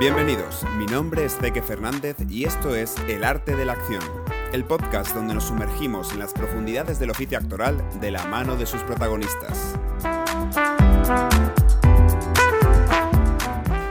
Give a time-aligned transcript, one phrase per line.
[0.00, 4.00] Bienvenidos, mi nombre es Zeke Fernández y esto es El Arte de la Acción,
[4.50, 8.64] el podcast donde nos sumergimos en las profundidades del oficio actoral de la mano de
[8.64, 9.78] sus protagonistas.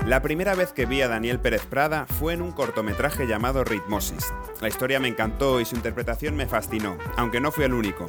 [0.08, 4.34] La primera vez que vi a Daniel Pérez Prada fue en un cortometraje llamado Ritmosis.
[4.62, 8.08] La historia me encantó y su interpretación me fascinó, aunque no fui el único.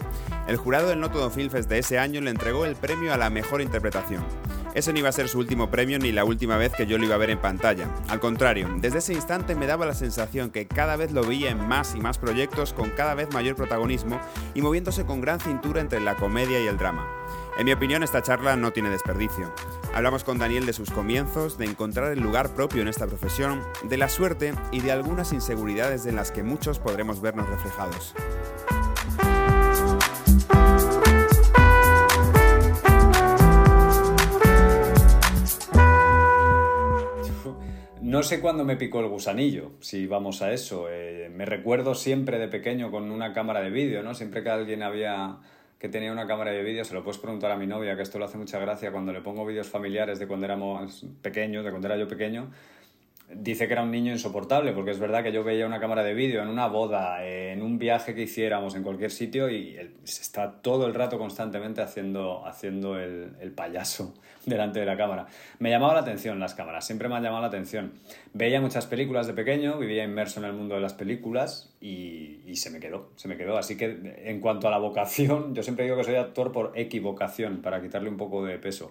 [0.49, 3.19] El jurado del No Todo Film Fest de ese año le entregó el premio a
[3.19, 4.25] la mejor interpretación.
[4.75, 7.05] Ese no iba a ser su último premio ni la última vez que yo lo
[7.05, 7.89] iba a ver en pantalla.
[8.09, 11.67] Al contrario, desde ese instante me daba la sensación que cada vez lo veía en
[11.67, 14.21] más y más proyectos con cada vez mayor protagonismo
[14.55, 17.09] y moviéndose con gran cintura entre la comedia y el drama.
[17.59, 19.53] En mi opinión, esta charla no tiene desperdicio.
[19.93, 23.97] Hablamos con Daniel de sus comienzos, de encontrar el lugar propio en esta profesión, de
[23.97, 28.15] la suerte y de algunas inseguridades en las que muchos podremos vernos reflejados.
[38.11, 40.89] No sé cuándo me picó el gusanillo, si vamos a eso.
[40.91, 44.17] Eh, me recuerdo siempre de pequeño con una cámara de vídeo, ¿no?
[44.17, 45.39] Siempre que alguien había
[45.79, 48.19] que tenía una cámara de vídeo, se lo puedes preguntar a mi novia, que esto
[48.19, 51.87] le hace mucha gracia cuando le pongo vídeos familiares de cuando éramos pequeños, de cuando
[51.87, 52.51] era yo pequeño,
[53.33, 56.15] dice que era un niño insoportable, porque es verdad que yo veía una cámara de
[56.15, 60.61] vídeo en una boda, en un viaje que hiciéramos, en cualquier sitio, y él está
[60.63, 64.15] todo el rato constantemente haciendo, haciendo el, el, payaso
[64.47, 65.27] delante de la cámara.
[65.59, 67.93] Me llamaba la atención las cámaras, siempre me han llamado la atención.
[68.33, 72.57] Veía muchas películas de pequeño, vivía inmerso en el mundo de las películas y, y
[72.57, 73.59] se me quedó, se me quedó.
[73.59, 77.63] Así que en cuanto a la vocación, yo siempre digo que soy actor por equivocación,
[77.63, 78.91] para quitarle un poco de peso.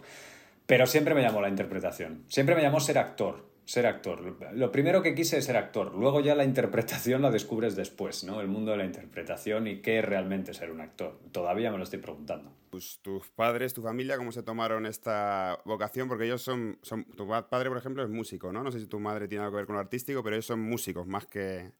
[0.66, 4.36] Pero siempre me llamó la interpretación, siempre me llamó ser actor ser actor.
[4.56, 8.42] Lo primero que quise es ser actor, luego ya la interpretación la descubres después, ¿no?
[8.42, 11.20] El mundo de la interpretación y qué es realmente ser un actor.
[11.32, 12.52] Todavía me lo estoy preguntando.
[12.72, 16.08] Pues tus padres, tu familia, ¿cómo se tomaron esta vocación?
[16.08, 17.04] Porque ellos son, son...
[17.16, 18.64] Tu padre, por ejemplo, es músico, ¿no?
[18.64, 20.62] No sé si tu madre tiene algo que ver con lo artístico, pero ellos son
[20.62, 21.72] músicos más que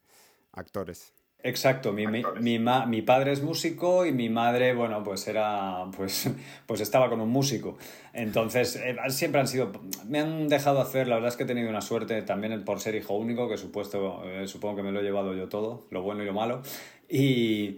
[0.52, 1.16] actores.
[1.42, 6.30] Exacto, mi, mi, mi, mi, padre es músico y mi madre, bueno, pues era, pues,
[6.66, 7.78] pues estaba con un músico.
[8.12, 9.72] Entonces, eh, siempre han sido,
[10.06, 12.96] me han dejado hacer, la verdad es que he tenido una suerte también por ser
[12.96, 16.24] hijo único, que supuesto, eh, supongo que me lo he llevado yo todo, lo bueno
[16.24, 16.62] y lo malo.
[17.08, 17.78] Y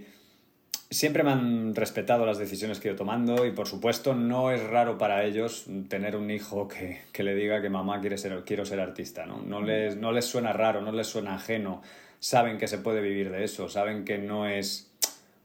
[0.89, 4.63] siempre me han respetado las decisiones que he ido tomando y por supuesto no es
[4.63, 8.65] raro para ellos tener un hijo que, que le diga que mamá quiere ser, quiero
[8.65, 9.41] ser artista, ¿no?
[9.43, 11.83] No les, no les suena raro, no les suena ajeno
[12.21, 14.93] saben que se puede vivir de eso, saben que no es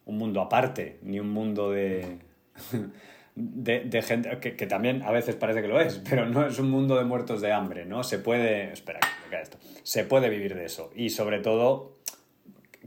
[0.05, 2.19] un mundo aparte, ni un mundo de,
[3.35, 6.71] de, gente, que, que, también a veces parece que lo es, pero no es un
[6.71, 8.05] mundo de muertos de hambre, ¿no?
[8.05, 9.01] Se puede, espera,
[9.31, 10.93] que esto, se puede vivir de eso.
[10.95, 11.97] Y sobre todo,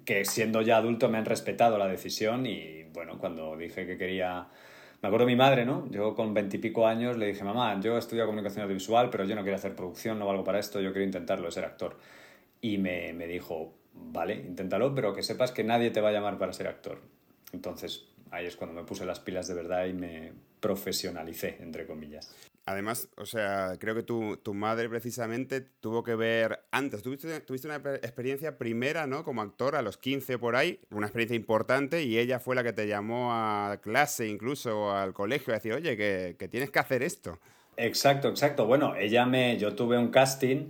[0.05, 4.47] que siendo ya adulto me han respetado la decisión y bueno, cuando dije que quería...
[5.01, 5.89] Me acuerdo mi madre, ¿no?
[5.91, 9.55] Yo con veintipico años le dije, mamá, yo estudio comunicación audiovisual, pero yo no quiero
[9.55, 11.97] hacer producción, no valgo para esto, yo quiero intentarlo, ser actor.
[12.59, 13.78] Y me, me dijo,
[14.11, 16.99] vale, inténtalo, pero que sepas que nadie te va a llamar para ser actor.
[17.51, 22.35] Entonces, ahí es cuando me puse las pilas de verdad y me profesionalicé, entre comillas.
[22.65, 27.01] Además, o sea, creo que tu, tu madre precisamente tuvo que ver antes.
[27.01, 29.23] Tuviste, tuviste una experiencia primera, ¿no?
[29.23, 32.71] Como actor a los 15 por ahí, una experiencia importante y ella fue la que
[32.71, 36.77] te llamó a clase incluso o al colegio a decir, oye, que, que tienes que
[36.77, 37.39] hacer esto.
[37.75, 38.67] Exacto, exacto.
[38.67, 40.67] Bueno, ella me, yo tuve un casting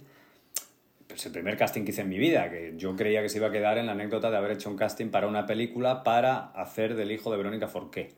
[1.19, 3.47] pues el primer casting que hice en mi vida, que yo creía que se iba
[3.47, 6.96] a quedar en la anécdota de haber hecho un casting para una película para hacer
[6.96, 8.16] del hijo de Verónica Forqué.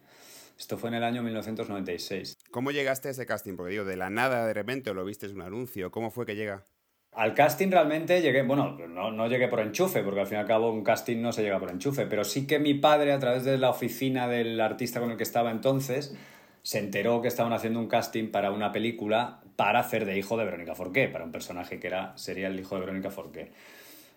[0.55, 2.37] Esto fue en el año 1996.
[2.51, 3.55] ¿Cómo llegaste a ese casting?
[3.55, 6.27] Porque digo, de la nada de repente o lo viste en un anuncio, ¿cómo fue
[6.27, 6.67] que llega?
[7.13, 10.45] Al casting realmente llegué, bueno, no, no, llegué por enchufe, porque al fin y al
[10.45, 13.43] cabo un casting no se llega por enchufe, pero sí que mi padre, a través
[13.43, 16.15] de la oficina del artista con el que estaba entonces,
[16.61, 20.45] se enteró que estaban haciendo un casting para una película para hacer de hijo de
[20.45, 23.51] Verónica Forqué, para un personaje que era, sería el hijo de Verónica Forqué.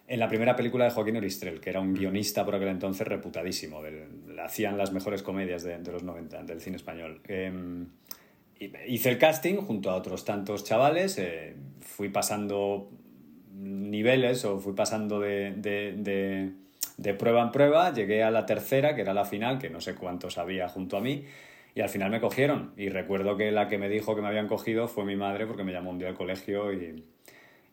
[0.09, 3.83] En la primera película de Joaquín Oristrel, que era un guionista por aquel entonces reputadísimo,
[4.43, 7.21] hacían las mejores comedias de, los 90 del cine español.
[7.29, 7.53] Eh,
[8.89, 12.91] hice el casting junto a otros tantos chavales, eh, fui pasando
[13.53, 15.53] niveles o fui pasando de,
[16.97, 19.95] de prueba en prueba, llegué a la tercera, que era la final, que no sé
[19.95, 21.27] cuántos había junto a mí,
[21.75, 22.73] y al final me cogieron.
[22.77, 25.65] Y recuerdo que la que me dijo que me habían cogido fue mi madre porque
[25.65, 27.05] me llamó un día al colegio y,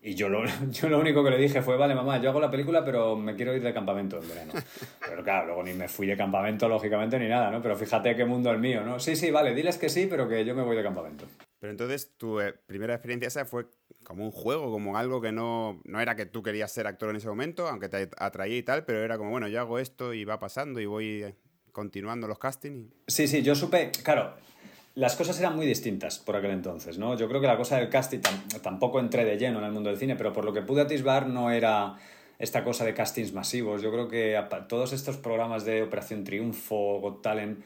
[0.02, 2.50] y yo, lo, yo lo único que le dije fue, vale, mamá, yo hago la
[2.50, 4.54] película, pero me quiero ir de campamento en verano.
[5.08, 7.62] Pero claro, luego ni me fui de campamento, lógicamente, ni nada, ¿no?
[7.62, 8.98] Pero fíjate qué mundo el mío, ¿no?
[8.98, 11.26] Sí, sí, vale, diles que sí, pero que yo me voy de campamento.
[11.60, 13.66] Pero entonces tu eh, primera experiencia esa fue
[14.04, 17.18] como un juego, como algo que no, no era que tú querías ser actor en
[17.18, 20.24] ese momento, aunque te atraía y tal, pero era como, bueno, yo hago esto y
[20.24, 21.36] va pasando y voy
[21.72, 22.92] continuando los castings.
[23.08, 24.36] Sí, sí, yo supe, claro,
[24.96, 27.16] las cosas eran muy distintas por aquel entonces, ¿no?
[27.18, 28.20] Yo creo que la cosa del casting
[28.62, 31.28] tampoco entré de lleno en el mundo del cine, pero por lo que pude atisbar
[31.28, 31.96] no era
[32.40, 33.82] esta cosa de castings masivos.
[33.82, 34.38] Yo creo que
[34.68, 37.64] todos estos programas de Operación Triunfo, Got Talent,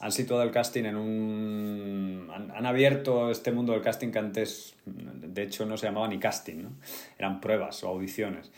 [0.00, 2.30] han situado el casting en un...
[2.32, 6.62] Han, abierto este mundo del casting que antes, de hecho, no se llamaba ni casting,
[6.62, 6.70] ¿no?
[7.18, 8.50] Eran pruebas o audiciones.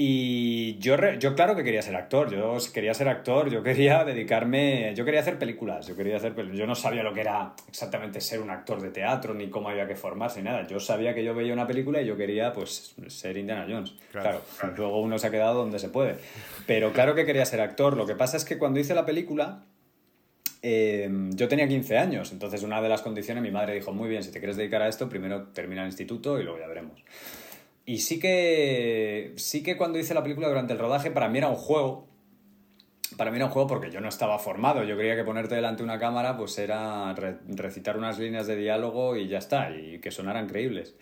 [0.00, 4.94] Y yo, yo claro que quería ser actor, yo quería ser actor, yo quería dedicarme,
[4.94, 8.38] yo quería hacer películas, yo quería hacer yo no sabía lo que era exactamente ser
[8.38, 10.64] un actor de teatro, ni cómo había que formarse, ni nada.
[10.68, 13.92] Yo sabía que yo veía una película y yo quería, pues, ser Indiana Jones.
[14.12, 14.40] Claro,
[14.76, 16.14] luego uno se ha quedado donde se puede.
[16.64, 17.96] Pero claro que quería ser actor.
[17.96, 19.64] Lo que pasa es que cuando hice la película,
[20.62, 24.22] em, yo tenía 15 años, entonces una de las condiciones, mi madre dijo, muy bien,
[24.22, 27.02] si te quieres dedicar a esto, primero termina el instituto y luego ya veremos.
[27.88, 31.48] Y sí que, sí que cuando hice la película durante el rodaje, para mí era
[31.48, 32.06] un juego.
[33.16, 34.84] Para mí era un juego porque yo no estaba formado.
[34.84, 39.16] Yo creía que ponerte delante de una cámara pues era recitar unas líneas de diálogo
[39.16, 40.96] y ya está, y que sonaran creíbles.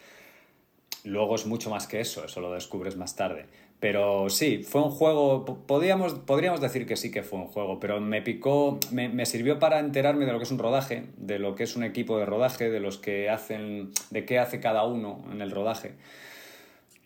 [1.03, 3.47] Luego es mucho más que eso, eso lo descubres más tarde.
[3.81, 8.01] Pero sí, fue un juego, podríamos, podríamos decir que sí que fue un juego, pero
[8.01, 11.57] me picó, me, me, sirvió para enterarme de lo que es un rodaje, de lo
[11.57, 15.25] que es un equipo de rodaje, de los que hacen, de qué hace cada uno
[15.33, 15.97] en el rodaje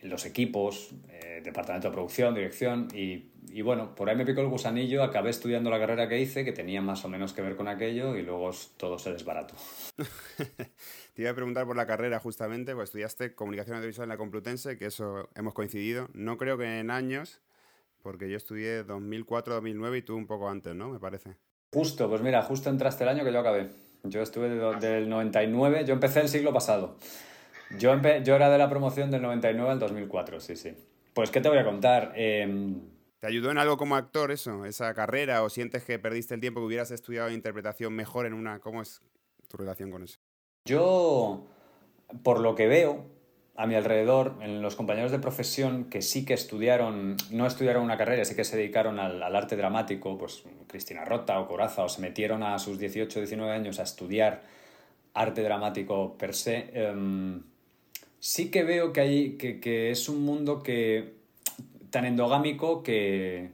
[0.02, 4.48] los equipos, eh, departamento de producción, dirección, y, y, bueno, por ahí me picó el
[4.48, 7.68] gusanillo, acabé estudiando la carrera que hice, que tenía más o menos que ver con
[7.68, 9.54] aquello, y luego todo se desbarató.
[11.14, 14.78] Te iba a preguntar por la carrera justamente, pues estudiaste comunicación audiovisual en la Complutense,
[14.78, 17.40] que eso hemos coincidido, no creo que en años,
[18.02, 20.88] porque yo estudié 2004-2009 y tú un poco antes, ¿no?
[20.88, 21.36] Me parece.
[21.72, 23.68] Justo, pues mira, justo entraste el año que yo acabé.
[24.02, 26.96] Yo estuve del 99, yo empecé el siglo pasado.
[27.78, 30.74] Yo, yo era de la promoción del 99 al 2004, sí, sí.
[31.14, 32.12] Pues, ¿qué te voy a contar?
[32.14, 32.80] Em,
[33.20, 35.42] ¿Te ayudó en algo como actor eso, esa carrera?
[35.42, 38.60] ¿O sientes que perdiste el tiempo que hubieras estudiado interpretación mejor en una...
[38.60, 39.02] ¿Cómo es
[39.48, 40.18] tu relación con eso?
[40.64, 41.46] Yo,
[42.22, 43.04] por lo que veo
[43.56, 47.98] a mi alrededor, en los compañeros de profesión que sí que estudiaron, no estudiaron una
[47.98, 52.00] carrera, sí que se dedicaron al, arte dramático, pues Cristina Rota o Coraza, o se
[52.00, 54.42] metieron a sus 18 19 años a estudiar
[55.12, 57.42] arte dramático per se, em,
[58.20, 61.14] sí que veo que, hay, que, es un mundo que
[61.90, 63.50] tan endogámico que,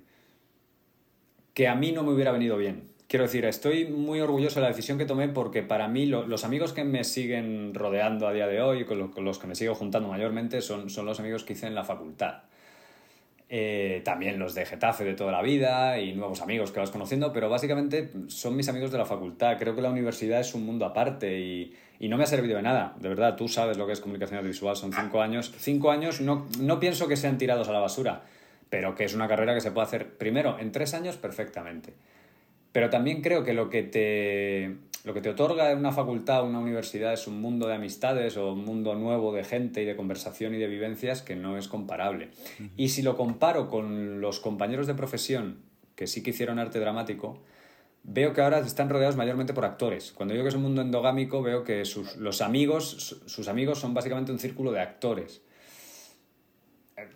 [1.54, 2.90] que a mí no me hubiera venido bien.
[3.08, 6.72] Quiero decir, estoy muy orgulloso de la decisión que tomé porque para mí los amigos
[6.72, 10.08] que me siguen rodeando a día de hoy, con, con los que me sigo juntando
[10.08, 12.42] mayormente, son, son los amigos que hice en la facultad.
[13.48, 17.32] Eh, también los de Getafe de toda la vida y nuevos amigos que vas conociendo,
[17.32, 19.56] pero básicamente son mis amigos de la facultad.
[19.56, 22.62] Creo que la universidad es un mundo aparte y, y no me ha servido de
[22.62, 22.96] nada.
[22.98, 25.52] De verdad, tú sabes lo que es comunicación audiovisual, son cinco años.
[25.58, 28.24] Cinco años no, no pienso que sean tirados a la basura,
[28.68, 31.94] pero que es una carrera que se puede hacer primero en tres años perfectamente.
[32.72, 34.76] Pero también creo que lo que te,
[35.06, 38.64] lo que te otorga una facultad, una universidad, es un mundo de amistades o un
[38.64, 42.30] mundo nuevo de gente y de conversación y de vivencias que no es comparable.
[42.76, 45.62] Y si lo comparo con los compañeros de profesión
[45.94, 47.40] que sí que hicieron arte dramático,
[48.02, 50.10] veo que ahora están rodeados mayormente por actores.
[50.10, 53.94] Cuando digo que es un mundo endogámico, veo que sus, los amigos, sus amigos son
[53.94, 55.40] básicamente un círculo de actores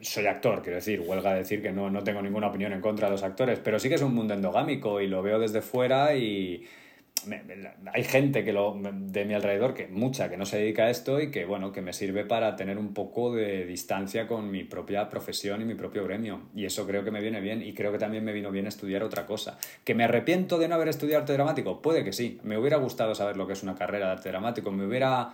[0.02, 3.12] soy actor, quiero decir, huelga decir que no, no tengo ninguna opinión en contra de
[3.12, 6.66] los actores, pero sí que es un mundo endogámico y lo veo desde fuera y
[7.92, 11.20] hay gente que lo, de mi alrededor, que mucha, que no se dedica a esto
[11.20, 15.08] y que, bueno, que me sirve para tener un poco de distancia con mi propia
[15.08, 16.42] profesión y mi propio gremio.
[16.54, 19.02] Y eso creo que me viene bien y creo que también me vino bien estudiar
[19.02, 19.58] otra cosa.
[19.84, 21.82] ¿Que me arrepiento de no haber estudiado arte dramático?
[21.82, 22.40] Puede que sí.
[22.42, 24.70] Me hubiera gustado saber lo que es una carrera de arte dramático.
[24.70, 25.32] Me hubiera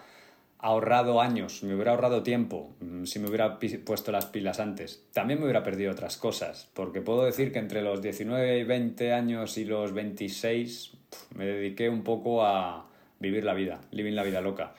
[0.59, 5.05] ahorrado años, me hubiera ahorrado tiempo mm, si me hubiera puesto las pilas antes.
[5.13, 9.13] También me hubiera perdido otras cosas, porque puedo decir que entre los 19 y 20
[9.13, 10.93] años y los 26
[11.35, 12.87] me dediqué un poco a
[13.19, 14.75] vivir la vida, vivir la vida loca.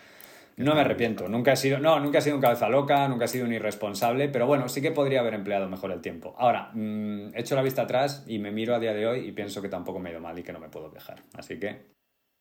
[0.57, 3.27] No me arrepiento, nunca he sido, no, nunca he sido un cabeza loca, nunca he
[3.27, 6.35] sido un irresponsable, pero bueno, sí que podría haber empleado mejor el tiempo.
[6.39, 9.31] Ahora, mm, he hecho la vista atrás y me miro a día de hoy y
[9.33, 11.21] pienso que tampoco me ha ido mal y que no me puedo quejar.
[11.35, 11.97] Así que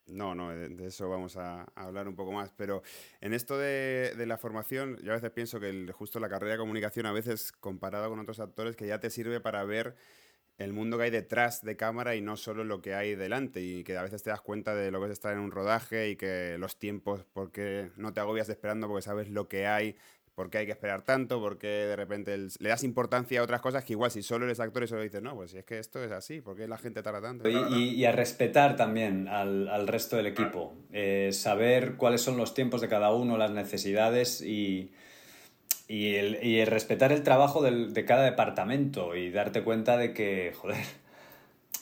[0.07, 2.51] no, no, de, eso vamos a, hablar un poco más.
[2.55, 2.81] Pero
[3.19, 7.05] en esto de, la formación, yo a veces pienso que justo la carrera de comunicación,
[7.05, 9.95] a veces comparado con otros actores, que ya te sirve para ver
[10.57, 13.61] el mundo que hay detrás de cámara y no solo lo que hay delante.
[13.61, 16.09] Y que a veces te das cuenta de lo que es estar en un rodaje
[16.09, 19.95] y que los tiempos, porque no te agobias esperando porque sabes lo que hay
[20.37, 21.39] ¿Por qué hay que esperar tanto?
[21.39, 24.59] ¿Por qué de repente le das importancia a otras cosas que igual si solo eres
[24.59, 26.77] actor y solo dices, no, pues si es que esto es así, ¿por qué la
[26.77, 27.49] gente tarda tanto?
[27.49, 32.87] Y, a respetar también al, resto del equipo, eh, saber cuáles son los tiempos de
[32.87, 34.91] cada uno, las necesidades y,
[35.87, 40.83] y, el, respetar el trabajo de cada departamento y darte cuenta de que, joder,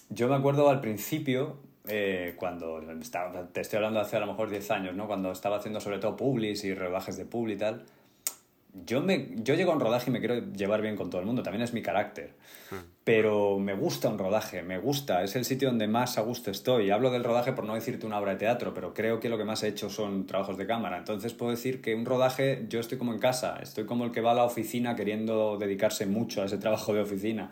[0.09, 1.57] yo me acuerdo al principio
[1.87, 5.07] eh, cuando estaba, te estoy hablando hace a lo mejor 10 años, ¿no?
[5.07, 7.85] Cuando estaba haciendo sobre todo publis y rodajes de publi y tal,
[8.83, 11.27] yo, me, yo llego a un rodaje y me quiero llevar bien con todo el
[11.27, 12.33] mundo, también es mi carácter.
[12.71, 12.83] Ah.
[13.03, 16.89] Pero me gusta un rodaje, me gusta, es el sitio donde más a gusto estoy.
[16.89, 19.45] Hablo del rodaje por no decirte una obra de teatro, pero creo que lo que
[19.45, 20.97] más he hecho son trabajos de cámara.
[20.97, 24.21] Entonces puedo decir que un rodaje yo estoy como en casa, estoy como el que
[24.21, 27.51] va a la oficina queriendo dedicarse mucho a ese trabajo de oficina.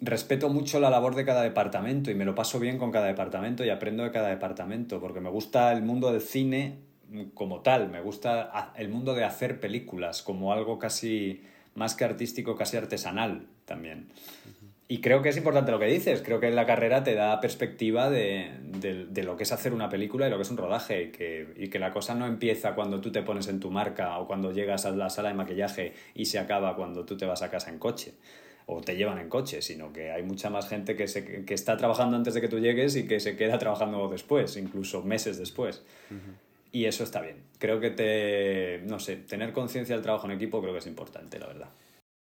[0.00, 3.64] Respeto mucho la labor de cada departamento y me lo paso bien con cada departamento
[3.64, 6.89] y aprendo de cada departamento, porque me gusta el mundo del cine
[7.34, 11.42] como tal, me gusta el mundo de hacer películas como algo casi
[11.74, 14.08] más que artístico, casi artesanal también.
[14.88, 18.10] Y creo que es importante lo que dices, creo que la carrera te da perspectiva
[18.10, 18.50] de,
[19.22, 21.68] lo que es hacer una película y lo que es un rodaje, y que, y
[21.68, 24.86] que la cosa no empieza cuando tú te pones en tu marca o cuando llegas
[24.86, 27.78] a la sala de maquillaje y se acaba cuando tú te vas a casa en
[27.78, 28.14] coche
[28.66, 31.76] o te llevan en coche, sino que hay mucha más gente que, se, que está
[31.76, 35.84] trabajando antes de que tú llegues y que se queda trabajando después, incluso meses después.
[36.72, 37.44] Y eso está bien.
[37.58, 41.38] Creo que te, no sé, tener conciencia del trabajo en equipo creo que es importante,
[41.38, 41.70] la verdad.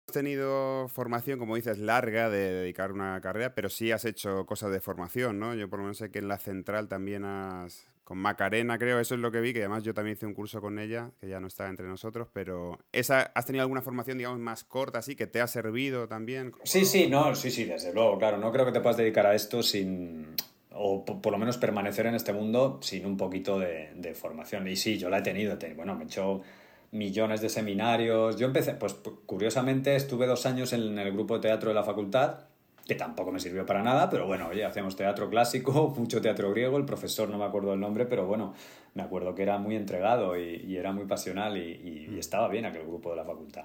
[0.08, 4.72] Has tenido formación, como dices, larga de dedicar una carrera, pero sí has hecho cosas
[4.72, 5.54] de formación, ¿no?
[5.54, 7.86] Yo por lo menos sé que en la central también has...
[8.04, 10.60] Con Macarena, creo, eso es lo que vi, que además yo también hice un curso
[10.60, 14.40] con ella, que ya no está entre nosotros, pero esa, ¿has tenido alguna formación, digamos,
[14.40, 16.52] más corta, así, que te ha servido también?
[16.64, 18.38] Sí, sí, no, sí, sí, desde luego, claro.
[18.38, 20.34] No creo que te puedas dedicar a esto sin,
[20.74, 24.68] o por lo menos permanecer en este mundo sin un poquito de, formación.
[24.68, 26.42] Y sí, yo la he tenido, bueno, me he hecho
[26.90, 28.36] millones de seminarios.
[28.36, 28.94] Yo empecé, pues
[29.26, 32.40] curiosamente estuve dos años en el grupo de teatro de la facultad,
[32.86, 36.76] que tampoco me sirvió para nada, pero bueno, oye, hacíamos teatro clásico, mucho teatro griego,
[36.76, 38.54] el profesor no me acuerdo el nombre, pero bueno,
[38.94, 42.82] me acuerdo que era muy entregado y, era muy pasional y, y estaba bien aquel
[42.82, 43.64] grupo de la facultad.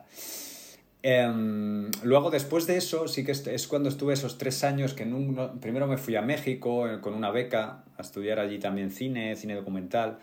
[1.03, 5.05] Em, luego, después de eso, sí que es cuando estuve esos tres años que
[5.61, 9.55] primero me fui a México eh, con una beca a estudiar allí también cine, cine
[9.55, 10.19] documental.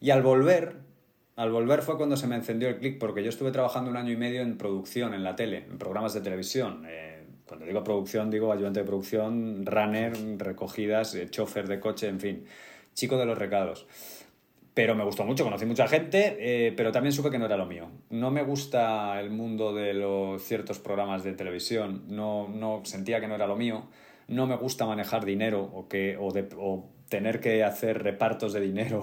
[0.00, 0.76] Y al volver,
[1.36, 4.12] al volver fue cuando se me encendió el clic, porque yo estuve trabajando un año
[4.12, 6.84] y medio en producción, en la tele, en programas de televisión.
[6.88, 12.20] Eh, cuando digo producción, digo ayudante de producción, runner, recogidas, eh, chofer de coche, en
[12.20, 12.44] fin,
[12.94, 13.86] chico de los recados
[14.76, 17.64] pero me gustó mucho, conocí mucha gente, eh, pero también supe que no era lo
[17.64, 17.88] mío.
[18.10, 23.26] No me gusta el mundo de los ciertos programas de televisión, no, no sentía que
[23.26, 23.86] no era lo mío.
[24.28, 28.60] No me gusta manejar dinero o, que, o, de, o tener que hacer repartos de
[28.60, 29.00] dinero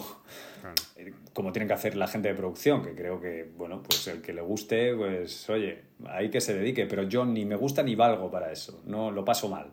[1.33, 4.31] como tienen que hacer la gente de producción, que creo que, bueno, pues el que
[4.31, 8.29] le guste, pues oye, hay que se dedique, pero yo ni me gusta ni valgo
[8.29, 9.71] para eso, no lo paso mal.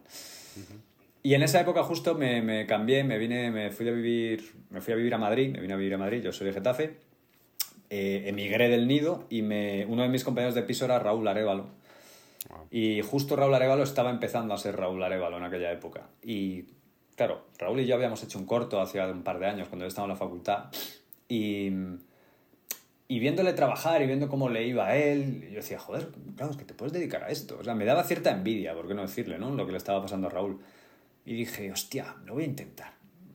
[1.22, 4.80] Y en esa época justo me, me, cambié, me vine, me fui a vivir, me
[4.80, 6.96] fui a vivir a Madrid, me vine a vivir a Madrid, yo soy de Getafe,
[7.90, 11.66] eh, emigré del nido y me, uno de mis compañeros de piso era Raúl Arevalo.
[12.70, 16.08] Y justo Raúl Arevalo estaba empezando a ser Raúl Arevalo en aquella época.
[16.22, 16.64] Y
[17.16, 19.88] claro, Raúl y yo habíamos hecho un corto hace un par de años cuando yo
[19.88, 20.66] estaba en la facultad.
[21.28, 21.70] Y,
[23.08, 26.56] y viéndole trabajar y viendo cómo le iba a él, yo decía, joder, claro, es
[26.56, 27.58] que te puedes dedicar a esto.
[27.60, 29.50] O sea, me daba cierta envidia, por qué no decirle, ¿no?
[29.50, 30.60] Lo que le estaba pasando a Raúl.
[31.30, 32.92] Y dije, hostia, lo voy a intentar.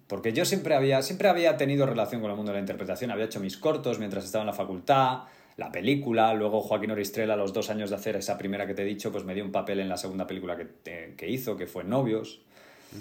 [0.08, 3.24] Porque yo siempre había, siempre había tenido relación con el mundo de la interpretación, había
[3.24, 5.20] hecho mis cortos mientras estaba en la facultad,
[5.56, 8.82] la película, luego Joaquín Oristrela, a los dos años de hacer esa primera que te
[8.82, 11.68] he dicho, pues me dio un papel en la segunda película que, que hizo, que
[11.68, 12.42] fue Novios.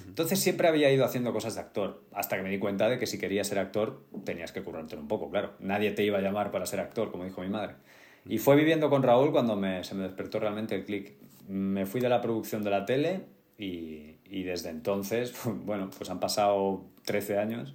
[0.06, 3.08] Entonces siempre había ido haciendo cosas de actor, hasta que me di cuenta de que
[3.08, 5.54] si querías ser actor tenías que currártelo un poco, claro.
[5.58, 7.74] Nadie te iba a llamar para ser actor, como dijo mi madre.
[8.26, 11.14] Y fue viviendo con Raúl cuando me, se me despertó realmente el clic.
[11.48, 13.22] Me fui de la producción de la tele
[13.58, 15.32] y, y desde entonces,
[15.64, 17.74] bueno, pues han pasado 13 años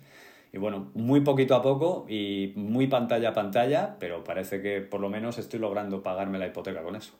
[0.51, 4.99] y bueno, muy poquito a poco y muy pantalla a pantalla, pero parece que por
[4.99, 7.17] lo menos estoy logrando pagarme la hipoteca con eso.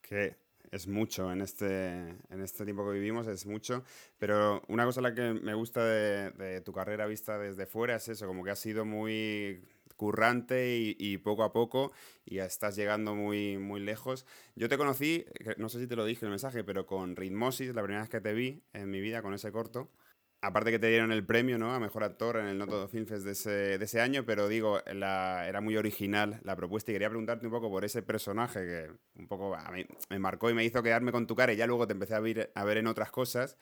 [0.00, 0.36] Que
[0.70, 3.82] es mucho en este, en este tiempo que vivimos, es mucho,
[4.18, 8.08] pero una cosa la que me gusta de, de tu carrera vista desde fuera es
[8.08, 9.64] eso, como que ha sido muy
[10.02, 11.92] currante y, poco a poco
[12.24, 14.26] y estás llegando muy, muy lejos.
[14.56, 15.24] Yo te conocí,
[15.58, 18.10] no sé si te lo dije en el mensaje, pero con Ritmosis, la primera vez
[18.10, 19.92] que te vi en mi vida con ese corto.
[20.40, 21.72] Aparte que te dieron el premio ¿no?
[21.72, 24.80] a Mejor Actor en el Noto Film Fest de ese, de ese año, pero digo,
[24.92, 29.20] la, era muy original la propuesta y quería preguntarte un poco por ese personaje que
[29.20, 31.68] un poco a mí me marcó y me hizo quedarme con tu cara y ya
[31.68, 33.56] luego te empecé a ver, a ver en otras cosas.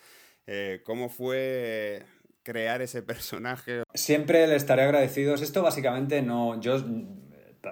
[0.46, 2.02] Eh, ¿Cómo fue
[2.50, 3.82] crear ese personaje.
[3.94, 5.42] Siempre le estaré agradecidos.
[5.42, 6.60] Esto básicamente no.
[6.60, 6.82] Yo.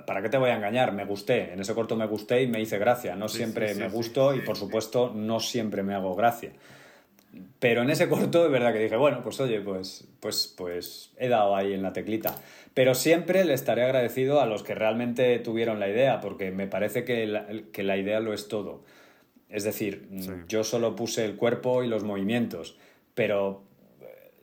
[0.07, 0.93] ¿Para qué te voy a engañar?
[0.93, 1.53] Me gusté.
[1.53, 3.17] En ese corto me gusté y me hice gracia.
[3.17, 6.53] No siempre me gusto y por supuesto no siempre me hago gracia.
[7.59, 11.29] Pero en ese corto es verdad que dije, bueno, pues oye, pues, pues, pues he
[11.29, 12.35] dado ahí en la teclita.
[12.75, 17.05] Pero siempre le estaré agradecido a los que realmente tuvieron la idea, porque me parece
[17.05, 18.85] que la, que la idea lo es todo.
[19.49, 20.09] Es decir,
[20.47, 22.77] yo solo puse el cuerpo y los movimientos,
[23.15, 23.63] pero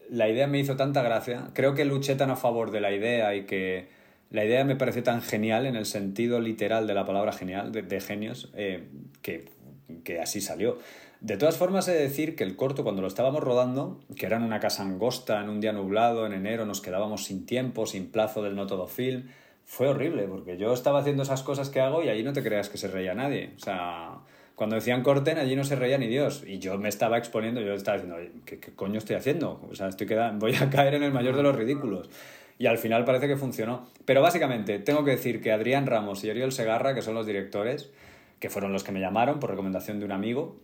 [0.10, 1.50] la idea me hizo tanta gracia.
[1.54, 3.88] Creo que luché tan a favor de la idea y que
[4.30, 8.02] la idea me pareció tan genial en el sentido literal de la palabra genial, de,
[8.02, 8.88] genios, eh,
[9.22, 9.46] que,
[10.04, 10.78] que así salió.
[11.22, 14.38] De todas formas, he de decir que el corto, cuando lo estábamos rodando, que era
[14.38, 18.12] en una casa angosta, en un día nublado, en enero, nos quedábamos sin tiempo, sin
[18.12, 19.30] plazo del no todo film,
[19.64, 22.70] fue horrible, porque yo estaba haciendo esas cosas que hago y allí no te creas
[22.70, 23.54] que se reía nadie.
[23.56, 24.20] O sea,
[24.56, 26.44] cuando decían corten, allí no se reía ni Dios.
[26.48, 29.62] Y yo me estaba exponiendo, yo estaba diciendo, ¿qué, qué coño estoy haciendo?
[29.70, 32.10] O sea, estoy voy a caer en el mayor de los ridículos.
[32.58, 33.88] Y al final parece que funcionó.
[34.06, 37.92] Pero básicamente, tengo que decir que Adrián Ramos y Oriol Segarra, que son los directores,
[38.40, 40.56] que fueron los que me llamaron por recomendación de un amigo,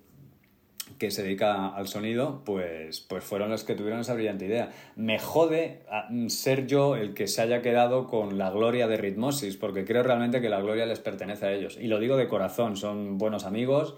[0.98, 4.72] que se dedica al sonido, pues, pues fueron los que tuvieron esa brillante idea.
[4.96, 5.82] Me jode
[6.28, 10.42] ser yo el que se haya quedado con la gloria de Ritmosis, porque creo realmente
[10.42, 11.78] que la gloria les pertenece a ellos.
[11.80, 13.96] Y lo digo de corazón, son buenos amigos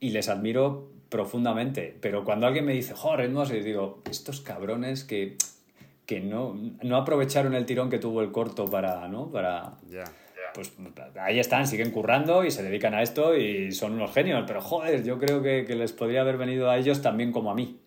[0.00, 1.96] y les admiro profundamente.
[2.00, 5.36] Pero cuando alguien me dice, joder, Ritmosis, digo, estos cabrones que,
[6.06, 9.30] que no, no aprovecharon el tirón que tuvo el corto para, ¿no?
[9.30, 9.74] Para
[10.54, 10.72] pues
[11.20, 15.04] ahí están, siguen currando y se dedican a esto y son unos genios, pero joder,
[15.04, 17.80] yo creo que, les podría haber venido a ellos también como a mí.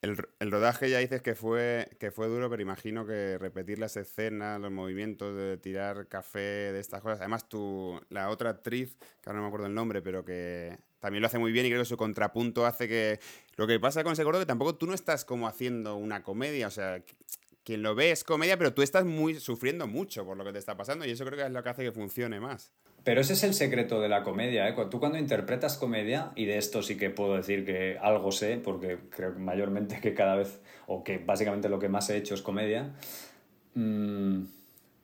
[0.00, 0.16] El,
[0.50, 4.72] rodaje ya dices que fue, que fue duro, pero imagino que repetir las escenas, los
[4.72, 7.20] movimientos de tirar café, de estas cosas.
[7.20, 11.20] Además, tú, la otra actriz, que ahora no me acuerdo el nombre, pero que también
[11.20, 13.20] lo hace muy bien y creo que su contrapunto hace que...
[13.56, 16.66] Lo que pasa con ese corto que tampoco tú no estás como haciendo una comedia,
[16.66, 17.00] o sea,
[17.64, 20.58] quien lo ve es comedia, pero tú estás muy sufriendo mucho por lo que te
[20.58, 22.72] está pasando y eso creo que es lo que hace que funcione más.
[23.04, 24.74] Pero ese es el secreto de la comedia, ¿eh?
[24.90, 28.98] Tú cuando interpretas comedia, y de esto sí que puedo decir que algo sé, porque
[29.10, 32.94] creo mayormente que cada vez, o que básicamente lo que más he hecho es comedia,
[33.74, 34.42] mm,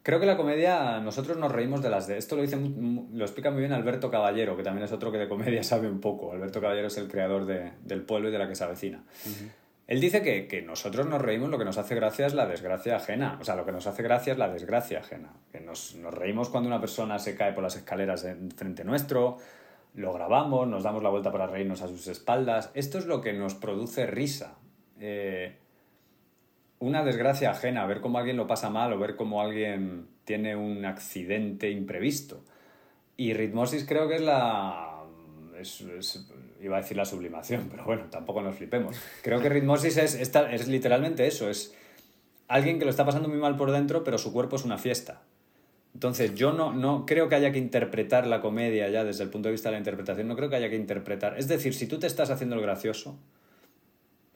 [0.03, 2.19] creo que la comedia, nosotros nos reímos de las de...
[2.19, 5.29] Esto lo, dice, lo explica muy bien Alberto Caballero, que también es otro que de
[5.29, 6.33] comedia sabe un poco.
[6.33, 9.03] Alberto Caballero es el creador de, del pueblo y de la que se avecina.
[9.89, 13.39] Él dice que, nosotros nos reímos, lo que nos hace gracia es la desgracia ajena.
[13.41, 15.33] O sea, lo que nos hace gracia es la desgracia ajena.
[15.51, 19.39] Que nos, reímos cuando una persona se cae por las escaleras en frente nuestro,
[19.95, 22.71] lo grabamos, nos damos la vuelta para reírnos a sus espaldas.
[22.75, 24.59] Esto es lo que nos produce risa.
[25.01, 25.57] Eh,
[26.81, 30.85] una desgracia ajena, ver cómo alguien lo pasa mal o ver cómo alguien tiene un
[30.85, 32.45] accidente imprevisto.
[33.17, 35.03] Y ritmosis creo que es la...
[36.61, 38.97] iba a decir la sublimación, pero bueno, tampoco nos flipemos.
[39.23, 41.75] Creo que ritmosis es, es, literalmente eso, es
[42.49, 45.23] alguien que lo está pasando muy mal por dentro, pero su cuerpo es una fiesta.
[45.95, 49.49] Entonces, yo no, no creo que haya que interpretar la comedia ya desde el punto
[49.49, 51.39] de vista de la interpretación, no creo que haya que interpretar.
[51.39, 53.19] Es decir, si tú te estás haciendo el gracioso,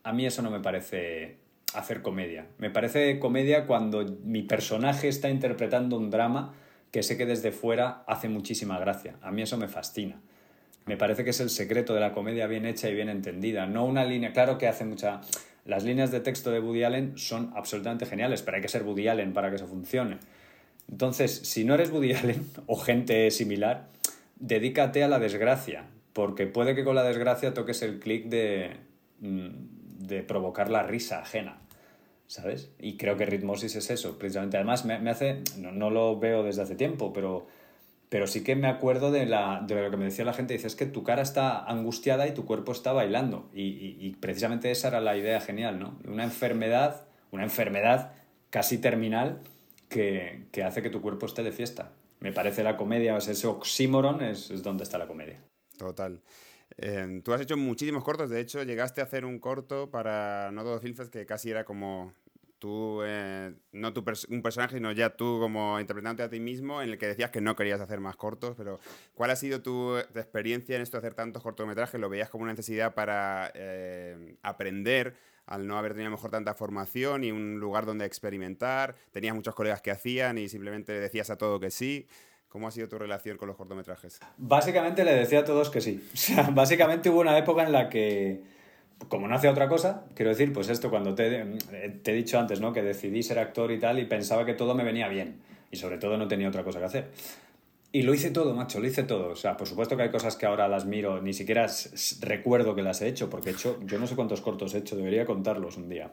[0.02, 1.36] a mí eso no me parece
[1.74, 2.46] hacer comedia.
[2.58, 6.54] Me parece comedia cuando mi personaje está interpretando un drama
[6.90, 9.16] que sé que desde fuera hace muchísima gracia.
[9.22, 10.20] A mí eso me fascina.
[10.86, 13.66] Me parece que es el secreto de la comedia bien hecha y bien entendida.
[13.66, 15.20] No una línea, claro que hace mucha...
[15.64, 19.06] Las líneas de texto de Woody Allen son absolutamente geniales, pero hay que ser Woody
[19.06, 20.18] Allen para que eso funcione.
[20.90, 23.88] Entonces, si no eres Woody Allen o gente similar,
[24.36, 28.76] dedícate a la desgracia, porque puede que con la desgracia toques el clic de,
[29.20, 31.58] mm, de provocar la risa ajena.
[32.26, 32.70] ¿Sabes?
[32.78, 34.56] Y creo que Ritmosis es eso, precisamente.
[34.56, 35.42] Además, me, hace.
[35.58, 37.46] no, lo veo desde hace tiempo, pero
[38.12, 40.66] pero sí que me acuerdo de, la, de lo que me decía la gente, dice,
[40.66, 43.48] es que tu cara está angustiada y tu cuerpo está bailando.
[43.54, 45.98] Y, precisamente esa era la idea genial, ¿no?
[46.06, 48.12] Una enfermedad, una enfermedad
[48.50, 49.40] casi terminal
[49.88, 51.92] que, hace que tu cuerpo esté de fiesta.
[52.20, 55.42] Me parece la comedia, ese oxímoron es, es donde está la comedia.
[55.78, 56.20] Total.
[56.76, 60.64] Eh, tú has hecho muchísimos cortos, de hecho llegaste a hacer un corto para No
[60.64, 62.12] Todo Filfes que casi era como
[62.62, 66.90] tú, eh, no tu un personaje, sino ya tú como interpretante a ti mismo, en
[66.90, 68.78] el que decías que no querías hacer más cortos, pero
[69.14, 72.00] ¿cuál ha sido tu, experiencia en esto de hacer tantos cortometrajes?
[72.00, 77.24] ¿Lo veías como una necesidad para eh, aprender al no haber tenido mejor tanta formación
[77.24, 78.94] y un lugar donde experimentar?
[79.10, 82.06] ¿Tenías muchos colegas que hacían y simplemente decías a todo que sí?
[82.46, 84.20] ¿Cómo ha sido tu relación con los cortometrajes?
[84.36, 86.08] Básicamente le decía a todos que sí.
[86.14, 88.44] O sea, básicamente hubo una época en la que
[89.08, 91.44] como no hacía otra cosa, quiero decir, pues esto cuando te,
[92.02, 92.72] te, he dicho antes, ¿no?
[92.72, 95.98] Que decidí ser actor y tal y pensaba que todo me venía bien y sobre
[95.98, 97.10] todo no tenía otra cosa que hacer.
[97.94, 99.28] Y lo hice todo, macho, lo hice todo.
[99.28, 101.66] O sea, por supuesto que hay cosas que ahora las miro, ni siquiera
[102.20, 104.96] recuerdo que las he hecho, porque he hecho, yo no sé cuántos cortos he hecho,
[104.96, 106.10] debería contarlos un día.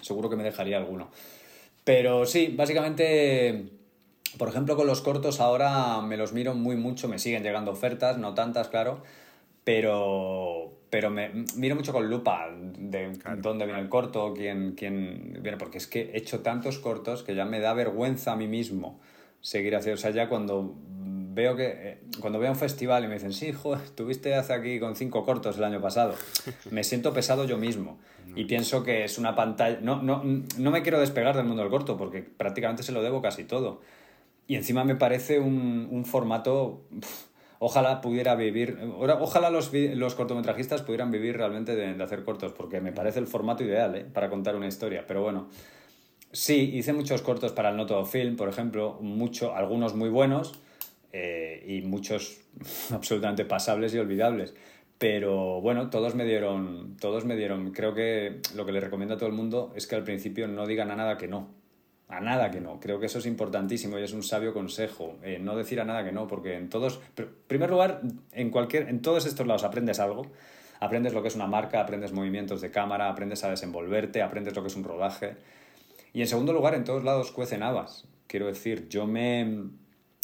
[0.00, 1.10] Seguro que me dejaría alguno.
[1.82, 3.70] Pero sí, básicamente,
[4.36, 8.18] por ejemplo, con los cortos ahora me los miro muy mucho, me siguen llegando ofertas,
[8.18, 9.02] no tantas, claro,
[9.64, 15.58] pero, pero me miro mucho con lupa de dónde viene el corto, quién, quién viene,
[15.58, 19.00] porque es que he hecho tantos cortos que ya me da vergüenza a mí mismo
[19.40, 19.98] seguir haciendo.
[19.98, 20.74] O sea, ya cuando
[21.38, 24.80] veo que eh, cuando veo un festival y me dicen, sí, joder, estuviste hace aquí
[24.80, 26.14] con cinco cortos el año pasado,
[26.70, 27.98] me siento pesado yo mismo.
[28.34, 29.78] Y pienso que es una pantalla...
[29.80, 33.22] No, no, no me quiero despegar del mundo del corto porque prácticamente se lo debo
[33.22, 33.80] casi todo.
[34.46, 36.82] Y encima me parece un, un formato...
[37.58, 38.78] ojalá pudiera vivir...
[39.20, 43.26] Ojalá los, los cortometrajistas pudieran vivir realmente de, de, hacer cortos porque me parece el
[43.26, 44.04] formato ideal ¿eh?
[44.04, 45.04] para contar una historia.
[45.06, 45.48] Pero bueno,
[46.32, 50.58] sí, hice muchos cortos para el Noto Film, por ejemplo, mucho, algunos muy buenos
[51.12, 52.40] eh, y muchos
[52.92, 54.54] absolutamente pasables y olvidables.
[54.98, 59.16] Pero bueno, todos me dieron, todos me dieron, creo que lo que le recomiendo a
[59.16, 61.57] todo el mundo es que al principio no digan a nada que no.
[62.08, 62.80] A nada que no.
[62.80, 65.16] Creo que eso es importantísimo y es un sabio consejo.
[65.22, 68.00] Eh, no decir a nada que no, porque en todos, en primer lugar,
[68.32, 70.26] en, cualquier, en todos estos lados aprendes algo.
[70.80, 74.62] Aprendes lo que es una marca, aprendes movimientos de cámara, aprendes a desenvolverte, aprendes lo
[74.62, 75.36] que es un rodaje.
[76.12, 78.06] Y en segundo lugar, en todos lados cuecen habas.
[78.26, 79.70] Quiero decir, yo me,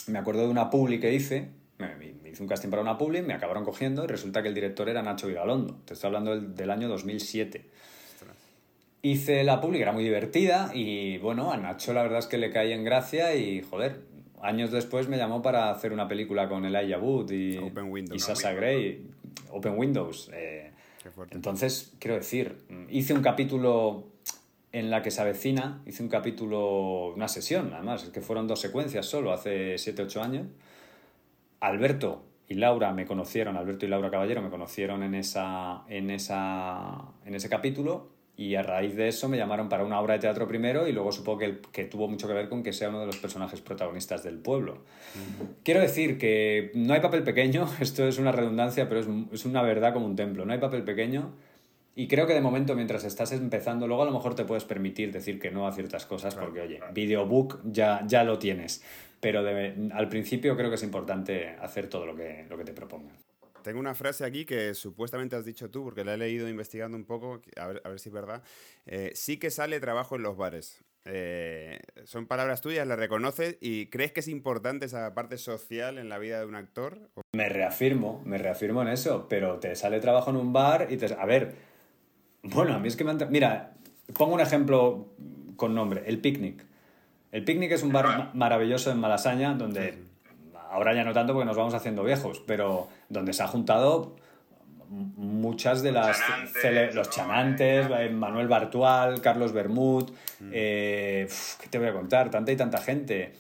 [0.07, 3.35] me acuerdo de una publi que hice, me, hice un casting para una publi, me
[3.35, 5.81] acabaron cogiendo y resulta que el director era Nacho Vigalondo.
[5.85, 7.71] Te estoy hablando del, año 2007.
[9.05, 12.51] Hice la publi, era muy divertida y bueno, a Nacho la verdad es que le
[12.51, 14.01] caí en gracia y joder,
[14.41, 17.59] años después me llamó para hacer una película con Elijah Wood y,
[18.15, 19.07] y Sasha Gray,
[19.51, 20.31] Open Windows.
[20.33, 20.71] Eh,
[21.33, 22.57] entonces, quiero decir,
[22.89, 24.07] hice un capítulo
[24.73, 28.63] en la que se avecina, hice un capítulo, una sesión, además, es que fueron dos
[28.63, 30.47] secuencias solo, hace 7-8 años.
[31.61, 37.03] Alberto y Laura me conocieron, Alberto y Laura Caballero me conocieron en, esa, en, esa,
[37.27, 40.49] en ese capítulo y a raíz de eso me llamaron para una obra de teatro
[40.49, 43.07] primero y luego supongo que, que tuvo mucho que ver con que sea uno de
[43.07, 44.79] los personajes protagonistas del pueblo.
[45.63, 49.63] Quiero decir que no hay papel pequeño, esto es una redundancia, pero es, es una
[49.63, 51.33] verdad como un templo, no hay papel pequeño
[51.97, 55.13] y creo que de momento, mientras estás empezando, luego a lo mejor te puedes permitir
[55.13, 58.83] decir que no a ciertas cosas, porque oye, videobook ya, ya lo tienes.
[59.21, 59.45] Pero
[59.93, 63.17] al principio creo que es importante hacer todo lo que, lo que te propongan.
[63.65, 67.07] Tengo una frase aquí que supuestamente has dicho tú, porque la he leído investigando un
[67.07, 68.43] poco, a ver, a ver si es verdad.
[68.85, 70.85] Eh, sí que sale trabajo en los bares.
[71.07, 76.11] Eh, son palabras tuyas, las reconoces y crees que es importante esa parte social en
[76.11, 76.99] la vida de un actor?
[77.33, 81.13] Me reafirmo, me reafirmo en eso, pero te sale trabajo en un bar y te...
[81.15, 81.55] A ver,
[82.43, 83.19] bueno, a mí es que me han...
[83.31, 83.75] Mira,
[84.17, 85.09] pongo un ejemplo
[85.57, 86.65] con nombre, el Picnic.
[87.33, 90.04] El Picnic es un bar maravilloso en Malasaña, donde
[90.75, 94.17] ahora ya no tanto porque nos vamos haciendo viejos, pero donde se ha juntado
[94.91, 96.21] muchas de las
[96.93, 100.11] los chanantes, Manuel Bartual, Carlos Bermud,
[100.41, 100.51] mm.
[100.53, 101.29] eh,
[101.61, 102.31] ¿qué te voy a contar?
[102.31, 103.35] Tanta y tanta gente.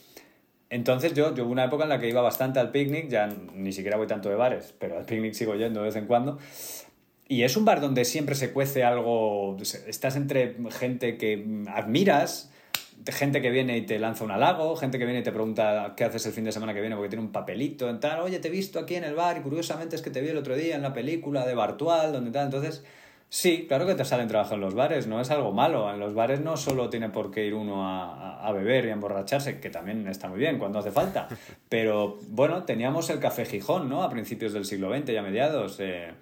[0.70, 3.72] Entonces yo, yo hubo una época en la que iba bastante al picnic, ya ni
[3.72, 6.38] siquiera voy tanto de bares, pero al picnic sigo yendo de vez en cuando.
[7.26, 12.52] Y es un bar donde siempre se cuece algo, estás entre gente que admiras,
[13.12, 16.04] gente que viene y te lanza un halago, gente que viene y te pregunta qué
[16.04, 18.48] haces el fin de semana que viene porque tiene un papelito en tal, oye, te
[18.48, 20.76] he visto aquí en el bar y curiosamente es que te vi el otro día
[20.76, 22.84] en la película de Bartual, donde tal, entonces...
[23.30, 25.92] Sí, claro que te salen trabajo en los bares, no es algo malo.
[25.92, 28.92] En los bares no solo tiene por qué ir uno a, a, beber y a
[28.92, 31.26] emborracharse, que también está muy bien cuando hace falta.
[31.68, 34.04] Pero bueno, teníamos el Café Gijón, ¿no?
[34.04, 35.80] A principios del siglo XX y a mediados.
[35.80, 36.12] Eh,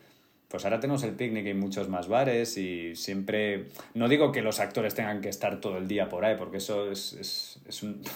[0.53, 3.69] pues ahora tenemos el picnic y muchos más bares y siempre...
[3.95, 6.91] No digo que los actores tengan que estar todo el día por ahí, porque eso
[6.93, 8.03] es, es, es un...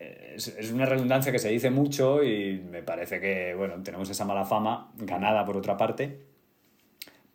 [0.00, 4.44] Es, una redundancia que se dice mucho y me parece que, bueno, tenemos esa mala
[4.44, 6.20] fama, ganada por otra parte,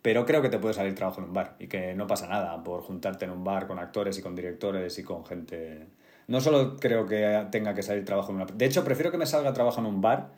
[0.01, 2.63] pero creo que te puede salir trabajo en un bar y que no pasa nada
[2.63, 5.87] por juntarte en un bar con actores y con directores y con gente...
[6.27, 8.45] No solo creo que tenga que salir trabajo en una...
[8.45, 10.31] De hecho, prefiero que me salga trabajo en un bar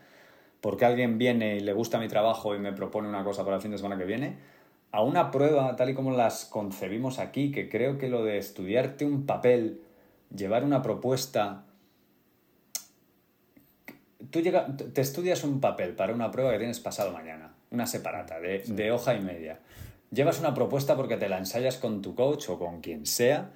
[0.65, 3.61] porque alguien viene y le gusta mi trabajo y me propone una cosa para el
[3.61, 4.37] fin de semana que viene,
[4.91, 9.05] a una prueba tal y como las concebimos aquí, que creo que lo de estudiarte
[9.05, 9.81] un papel,
[10.35, 11.65] llevar una propuesta...
[14.31, 18.39] Tú llega, te estudias un papel para una prueba que tienes pasado mañana, una separata
[18.39, 19.59] de, de hoja y media.
[20.09, 23.51] Llevas una propuesta porque te la ensayas con tu coach o con quien sea,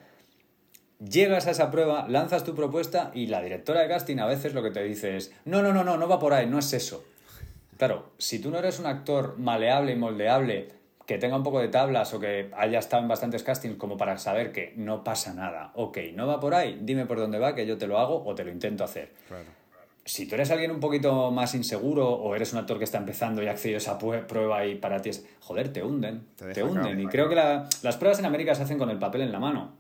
[1.00, 4.62] Llegas a esa prueba, lanzas tu propuesta y la directora de casting a veces lo
[4.62, 7.06] que te dice es, no, no, no, no, no va por ahí, no es eso.
[7.78, 10.68] Claro, si tú no eres un actor maleable y moldeable,
[11.06, 14.18] que tenga un poco de tablas o que haya estado en bastantes castings como para
[14.18, 17.66] saber que no pasa nada, ok, no va por ahí, dime por dónde va, que
[17.66, 19.14] yo te lo hago o te lo intento hacer.
[20.04, 23.42] Si tú eres alguien un poquito más inseguro o eres un actor que está empezando
[23.42, 27.00] y ha accedido a esa prueba y para ti es, joder, te hunden, te, hunden.
[27.00, 29.72] Y creo que las pruebas en América se hacen con el papel en la mano.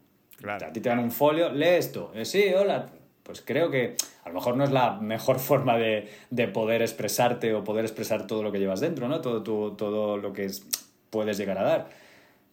[0.47, 2.11] A ti te dan un folio, lee esto.
[2.15, 2.89] Eh, sí, hola.
[3.23, 7.53] Pues creo que a lo mejor no es la mejor forma de, de poder expresarte
[7.53, 9.21] o poder expresar todo lo que llevas dentro, ¿no?
[9.21, 10.65] Todo, todo lo que es,
[11.09, 11.89] puedes llegar a dar.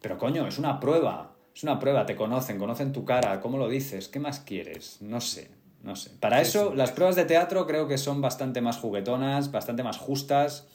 [0.01, 1.31] Pero coño, es una prueba.
[1.55, 5.01] Es una prueba, te conocen, conocen tu cara, cómo lo dices, ¿qué más quieres?
[5.01, 5.49] No sé.
[5.83, 6.11] No sé.
[6.19, 10.67] Para eso, las pruebas de teatro creo que son bastante más juguetonas, bastante más justas.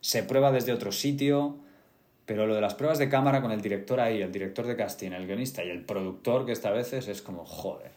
[0.00, 1.58] Se prueba desde otro sitio.
[2.26, 5.12] Pero lo de las pruebas de cámara con el director ahí, el director de casting,
[5.12, 7.90] el guionista y el productor, que esta veces es como, joder.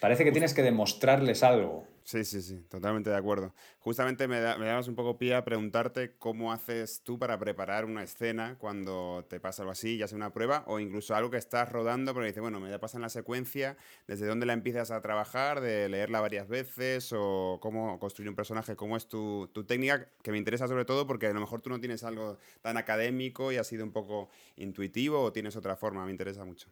[0.00, 1.86] Parece que tienes que demostrarles algo.
[2.06, 3.54] Sí, sí, sí, totalmente de acuerdo.
[3.78, 8.02] Justamente me, da, me un poco pie a preguntarte cómo haces tú para preparar una
[8.02, 11.72] escena cuando te pasa algo así, ya sea una prueba o incluso algo que estás
[11.72, 15.00] rodando, porque dices, bueno, me da pasa en la secuencia, desde dónde la empiezas a
[15.00, 20.06] trabajar, de leerla varias veces o cómo construir un personaje, cómo es tu, tu técnica,
[20.22, 23.50] que me interesa sobre todo porque a lo mejor tú no tienes algo tan académico
[23.50, 26.68] y ha sido un poco intuitivo o tienes otra forma, me interesa mucho.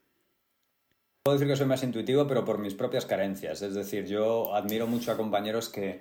[1.24, 3.62] Puedo decir que soy más intuitivo, pero por mis propias carencias.
[3.62, 6.00] Es decir, yo admiro mucho a compañeros que,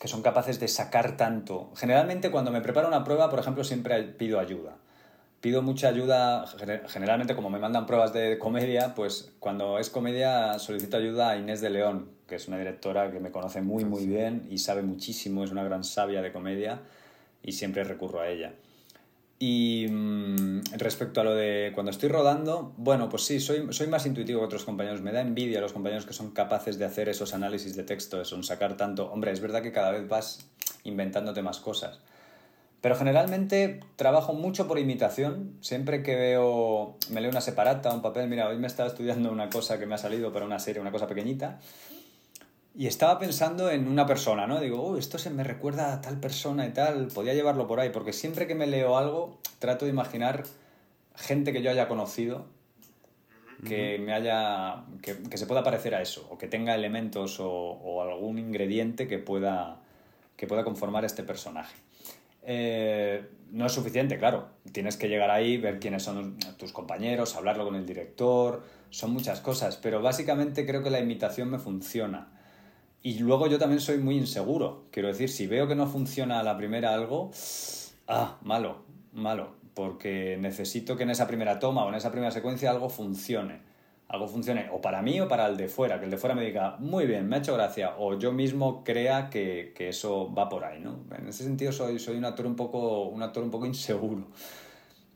[0.00, 1.72] que son capaces de sacar tanto.
[1.74, 4.76] Generalmente cuando me preparo una prueba, por ejemplo, siempre pido ayuda.
[5.40, 6.44] Pido mucha ayuda,
[6.86, 11.60] generalmente como me mandan pruebas de comedia, pues cuando es comedia solicito ayuda a Inés
[11.60, 15.42] de León, que es una directora que me conoce muy muy bien y sabe muchísimo,
[15.42, 16.82] es una gran sabia de comedia
[17.42, 18.52] y siempre recurro a ella.
[19.38, 24.06] Y mm, respecto a lo de cuando estoy rodando, bueno, pues sí, soy, soy más
[24.06, 25.02] intuitivo que otros compañeros.
[25.02, 28.20] Me da envidia a los compañeros que son capaces de hacer esos análisis de texto,
[28.20, 29.10] eso, sacar tanto.
[29.10, 30.46] Hombre, es verdad que cada vez vas
[30.84, 31.98] inventándote más cosas.
[32.80, 35.56] Pero generalmente trabajo mucho por imitación.
[35.62, 39.48] Siempre que veo, me leo una separata, un papel, mira, hoy me estaba estudiando una
[39.48, 41.60] cosa que me ha salido para una serie, una cosa pequeñita.
[42.76, 44.60] Y estaba pensando en una persona, ¿no?
[44.60, 47.90] Digo, oh, esto se me recuerda a tal persona y tal, podía llevarlo por ahí,
[47.90, 50.42] porque siempre que me leo algo, trato de imaginar
[51.14, 52.46] gente que yo haya conocido,
[53.64, 54.84] que me haya.
[55.02, 59.78] Que, se pueda parecer a eso, o que tenga elementos o, algún ingrediente que pueda,
[60.36, 61.76] que pueda conformar este personaje.
[62.42, 64.48] Eh, no es suficiente, claro.
[64.72, 69.40] Tienes que llegar ahí, ver quiénes son tus compañeros, hablarlo con el director, son muchas
[69.40, 72.33] cosas, pero básicamente creo que la imitación me funciona.
[73.06, 74.86] Y luego yo también soy muy inseguro.
[74.90, 77.30] Quiero decir, si veo que no funciona la primera algo,
[78.08, 78.78] ah, malo,
[79.12, 79.56] malo.
[79.74, 83.60] Porque necesito que en esa primera toma o en esa primera secuencia algo funcione.
[84.08, 85.98] Algo funcione o para mí o para el de fuera.
[85.98, 87.94] Que el de fuera me diga, muy bien, me ha hecho gracia.
[87.98, 91.00] O yo mismo crea que, que eso va por ahí, ¿no?
[91.14, 94.28] En ese sentido soy, soy un actor un poco, un actor un poco inseguro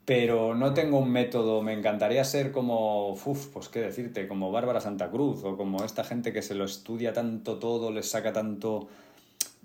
[0.09, 1.61] pero no tengo un método.
[1.61, 6.03] Me encantaría ser como, uff, pues qué decirte, como Bárbara Santa Cruz o como esta
[6.03, 8.89] gente que se lo estudia tanto todo, les saca tanto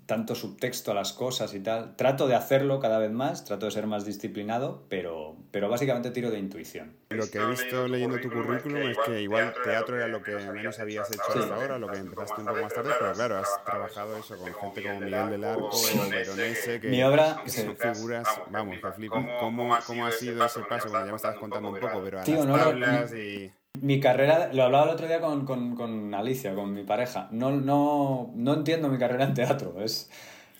[0.06, 1.96] tanto subtexto a las cosas y tal.
[1.96, 6.30] Trato de hacerlo cada vez más, trato de ser más disciplinado, pero, pero básicamente tiro
[6.30, 6.96] de intuición.
[7.10, 10.78] Lo que he visto leyendo tu currículum es que igual teatro era lo que menos
[10.78, 14.16] habías hecho hasta ahora, lo que empezaste un poco más tarde, pero claro, has trabajado
[14.16, 18.76] eso con gente como Miguel del Arco o Veronese, que, Mi obra, son figuras, vamos,
[18.82, 19.28] que flipan.
[19.40, 20.88] ¿Cómo, ¿Cómo ha sido ese paso?
[20.90, 23.52] Bueno, ya me estabas contando un poco, pero a Tío, las tablas y...
[23.84, 27.28] Mi carrera, lo hablaba el otro día con, con, con Alicia, con mi pareja.
[27.32, 29.74] No, no, no entiendo mi carrera en teatro.
[29.82, 30.08] Es,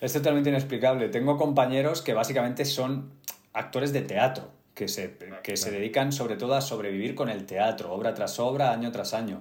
[0.02, 1.08] es totalmente inexplicable.
[1.08, 3.12] Tengo compañeros que básicamente son
[3.54, 7.94] actores de teatro, que se, que se dedican sobre todo a sobrevivir con el teatro,
[7.94, 9.40] obra tras obra, año tras año.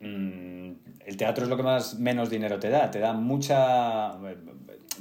[0.00, 0.70] Mm,
[1.04, 2.90] el teatro es lo que más menos dinero te da.
[2.90, 4.16] Te da mucha.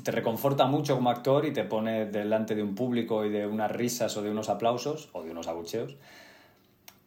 [0.04, 3.72] te reconforta mucho como actor y te pone delante de un público y de unas
[3.72, 5.96] risas o de unos aplausos o de unos abucheos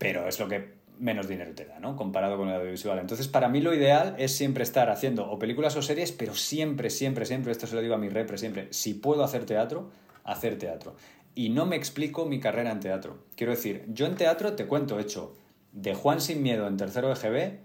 [0.00, 1.94] pero es lo que menos dinero te da, ¿no?
[1.94, 2.98] Comparado con el audiovisual.
[2.98, 6.88] Entonces, para mí lo ideal es siempre estar haciendo o películas o series, pero siempre,
[6.88, 9.90] siempre, siempre, esto se lo digo a mi repre, siempre, si puedo hacer teatro,
[10.24, 10.96] hacer teatro.
[11.34, 13.18] Y no me explico mi carrera en teatro.
[13.36, 15.36] Quiero decir, yo en teatro te cuento, hecho,
[15.72, 17.58] de Juan Sin Miedo en tercero de GB,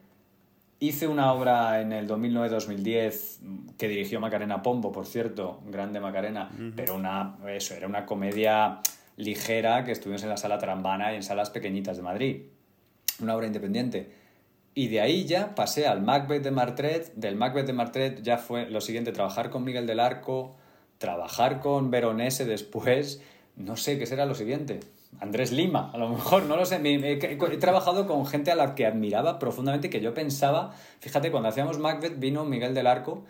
[0.80, 6.96] hice una obra en el 2009-2010 que dirigió Macarena Pombo, por cierto, grande Macarena, pero
[6.96, 8.82] una, eso, era una comedia
[9.18, 12.42] ligera que estuvimos en la sala Trambana y en salas pequeñitas de Madrid.
[13.22, 14.12] Una obra independiente.
[14.74, 17.14] Y de ahí ya pasé al Macbeth de Martret.
[17.16, 20.58] Del Macbeth de Martret ya fue lo siguiente, trabajar con Miguel del Arco,
[20.98, 23.22] trabajar con Veronese después.
[23.56, 24.82] No sé qué será lo siguiente.
[25.22, 26.82] Andrés Lima, a lo mejor, no lo sé.
[26.84, 31.80] He, trabajado con gente a la que admiraba profundamente, que yo pensaba, fíjate, cuando hacíamos
[31.80, 33.24] Macbeth vino Miguel del Arco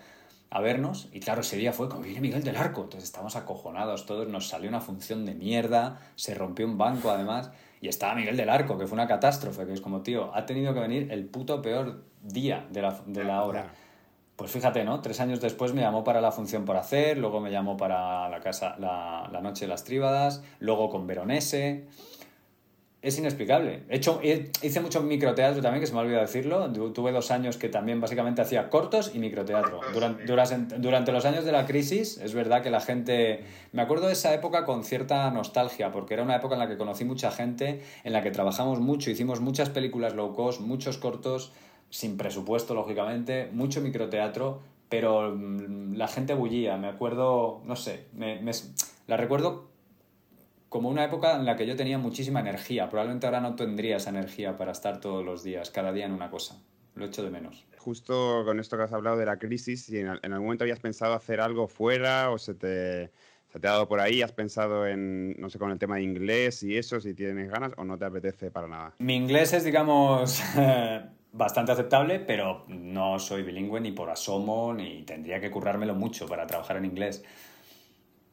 [0.56, 4.06] a vernos y claro, ese día fue como viene Miguel del Arco, entonces estábamos acojonados
[4.06, 8.38] todos, nos salió una función de mierda, se rompió un banco además y estaba Miguel
[8.38, 11.26] del Arco, que fue una catástrofe, que es como, tío, ha tenido que venir el
[11.26, 13.74] puto peor día de la, de la hora.
[14.38, 15.02] Pues fíjate, ¿no?
[15.02, 18.39] Tres años después me llamó para la función por hacer, luego me llamó para la
[18.39, 21.89] casa, la, la noche de las tríbadas, luego con Veronese
[23.06, 23.84] es inexplicable.
[23.88, 26.72] He hecho, hice mucho microteatro también, que se me ha olvidado decirlo.
[26.91, 29.80] Tuve dos años que también básicamente hacía cortos y microteatro.
[29.94, 33.44] Durante, durante, los años de la crisis, es verdad que la gente...
[33.74, 36.78] Me acuerdo de esa época con cierta nostalgia, porque era una época en la que
[36.78, 41.52] conocí mucha gente, en la que trabajamos mucho, hicimos muchas películas low cost, muchos cortos,
[41.91, 48.41] sin presupuesto, lógicamente, mucho microteatro, pero mm, la gente bullía, me acuerdo, no sé, me,
[49.06, 49.75] la recuerdo
[50.76, 54.10] como una época en la que yo tenía muchísima energía, probablemente ahora no tendría esa
[54.10, 56.62] energía para estar todos los días, cada día en una cosa,
[56.96, 57.66] lo echo de menos.
[57.78, 60.82] Justo con esto que has hablado de la crisis, si en, en algún momento habías
[60.82, 63.10] pensado hacer algo fuera o se te
[63.58, 64.22] te ha dado por ahí?
[64.22, 67.72] ¿Has pensado en, no sé, con el tema de inglés y eso, si tienes ganas
[67.78, 68.96] o no te apetece para nada?
[69.00, 70.44] Mi inglés es, digamos,
[71.32, 76.46] bastante aceptable, pero no soy bilingüe ni por asomo, ni tendría que currármelo mucho para
[76.46, 77.24] trabajar en inglés.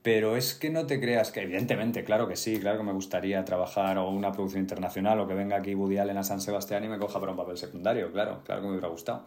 [0.03, 3.45] Pero es que no te creas que, evidentemente, claro que sí, claro que me gustaría
[3.45, 6.89] trabajar o una producción internacional o que venga aquí Woody Allen a San Sebastián y
[6.89, 9.25] me coja para un papel secundario, claro, claro que me hubiera gustado.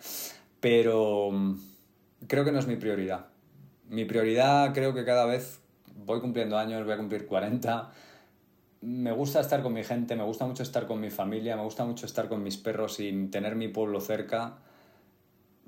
[0.59, 1.55] Pero mm,
[2.27, 3.27] creo que no es mi prioridad.
[3.87, 5.61] Mi prioridad creo que cada vez
[5.95, 7.91] voy cumpliendo años, voy a cumplir 40.
[8.81, 11.85] Me gusta estar con mi gente, me gusta mucho estar con mi familia, me gusta
[11.85, 14.57] mucho estar con mis perros y tener mi pueblo cerca.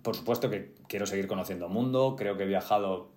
[0.02, 3.10] Por supuesto que quiero seguir conociendo el mundo, creo que he viajado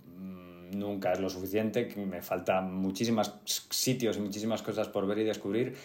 [0.72, 5.24] nunca es lo suficiente, que me faltan muchísimos sitios y muchísimas cosas por ver y
[5.24, 5.76] descubrir,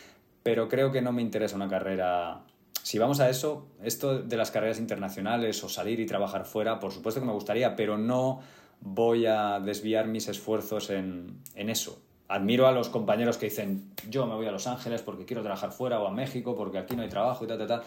[0.43, 2.43] pero creo que no me interesa una carrera
[2.85, 6.91] si vamos a eso, esto de las carreras internacionales o salir y trabajar fuera, por
[6.91, 8.41] supuesto que me gustaría, pero no
[8.79, 11.99] voy a desviar mis esfuerzos en, eso.
[12.27, 15.71] Admiro a los compañeros que dicen, yo me voy a Los Ángeles porque quiero trabajar
[15.71, 17.83] fuera o a México porque aquí no hay trabajo y tal, tal, tal.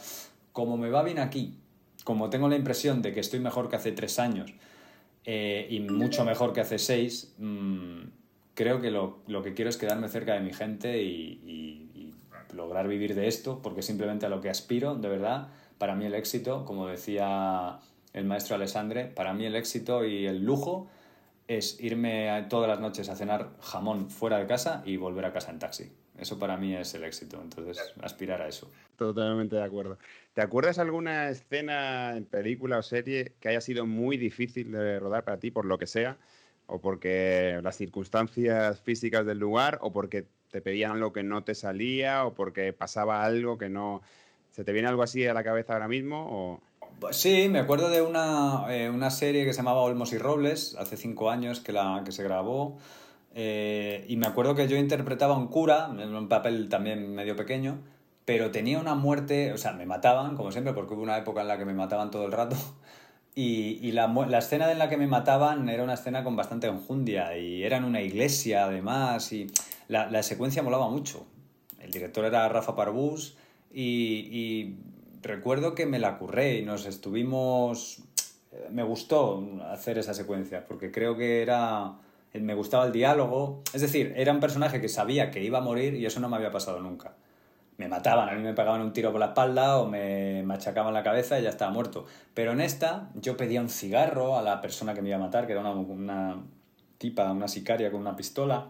[0.52, 1.56] Como me va bien aquí,
[2.02, 4.52] como tengo la impresión de que estoy mejor que hace tres años
[5.24, 8.02] eh, y mucho mejor que hace seis, mm,
[8.54, 12.14] creo que lo, que quiero es quedarme cerca de mi gente y,
[12.54, 16.14] lograr vivir de esto, porque simplemente a lo que aspiro, de verdad, para mí el
[16.14, 17.78] éxito, como decía
[18.14, 20.88] el maestro Alessandre, para mí el éxito y el lujo
[21.46, 25.52] es irme todas las noches a cenar jamón fuera de casa y volver a casa
[25.52, 25.92] en taxi.
[26.18, 28.68] Eso para mí es el éxito, entonces aspirar a eso.
[28.96, 29.98] Totalmente de acuerdo.
[30.38, 35.24] ¿Te acuerdas alguna escena en película o serie que haya sido muy difícil de rodar
[35.24, 36.16] para ti, por lo que sea?
[36.68, 39.81] ¿O porque las circunstancias físicas del lugar?
[39.83, 42.24] ¿O porque te pedían algo que no te salía?
[42.24, 44.01] ¿O porque pasaba algo que no...
[44.53, 46.61] ¿Se te viene algo así a la cabeza ahora mismo?
[47.11, 50.96] Sí, me acuerdo de una, eh, una, serie que se llamaba Olmos y Robles, hace
[50.96, 52.79] cinco años que, la, que se grabó.
[53.35, 57.35] Eh, y me acuerdo que yo interpretaba a un cura, en un papel también medio
[57.35, 57.81] pequeño,
[58.28, 61.48] pero tenía una muerte, o sea, me mataban, como siempre, porque hubo una época en
[61.48, 62.56] la que me mataban todo el rato.
[63.34, 67.38] Y, y la, escena en la que me mataban era una escena con bastante enjundia
[67.38, 69.46] y era en una iglesia además y
[69.86, 71.24] la, secuencia molaba mucho.
[71.80, 73.36] El director era Rafa Parbús
[73.72, 74.76] y, y
[75.22, 78.02] recuerdo que me la curré y nos estuvimos...
[78.70, 81.94] Me gustó hacer esa secuencia porque creo que era...
[82.34, 83.62] Me gustaba el diálogo.
[83.72, 86.36] Es decir, era un personaje que sabía que iba a morir y eso no me
[86.36, 87.14] había pasado nunca.
[87.78, 91.04] Me mataban, a mí me pegaban un tiro por la espalda o me machacaban la
[91.04, 92.06] cabeza y ya estaba muerto.
[92.34, 95.46] Pero en esta yo pedía un cigarro a la persona que me iba a matar,
[95.46, 96.42] que era una, una
[96.98, 98.66] tipa, una sicaria con una pistola.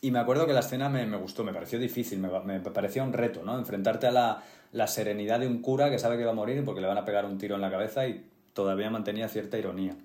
[0.00, 2.60] Y me acuerdo que la escena me, me gustó, me pareció difícil, me, me,
[3.02, 3.58] un reto, ¿no?
[3.58, 4.42] Enfrentarte a la,
[4.72, 7.04] la serenidad de un cura que sabe que va a morir porque le van a
[7.04, 9.96] pegar un tiro en la cabeza y todavía mantenía cierta ironía.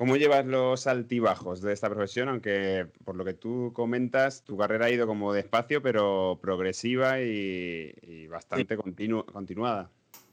[0.00, 2.30] ¿Cómo llevas los altibajos de esta profesión?
[2.30, 8.26] Aunque por lo que tú comentas, tu carrera ha ido como despacio, pero progresiva y,
[8.30, 9.90] bastante continuada.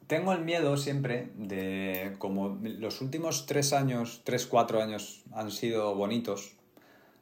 [0.07, 5.95] Tengo el miedo siempre de, como los últimos tres años, tres, cuatro años han sido
[5.95, 6.53] bonitos,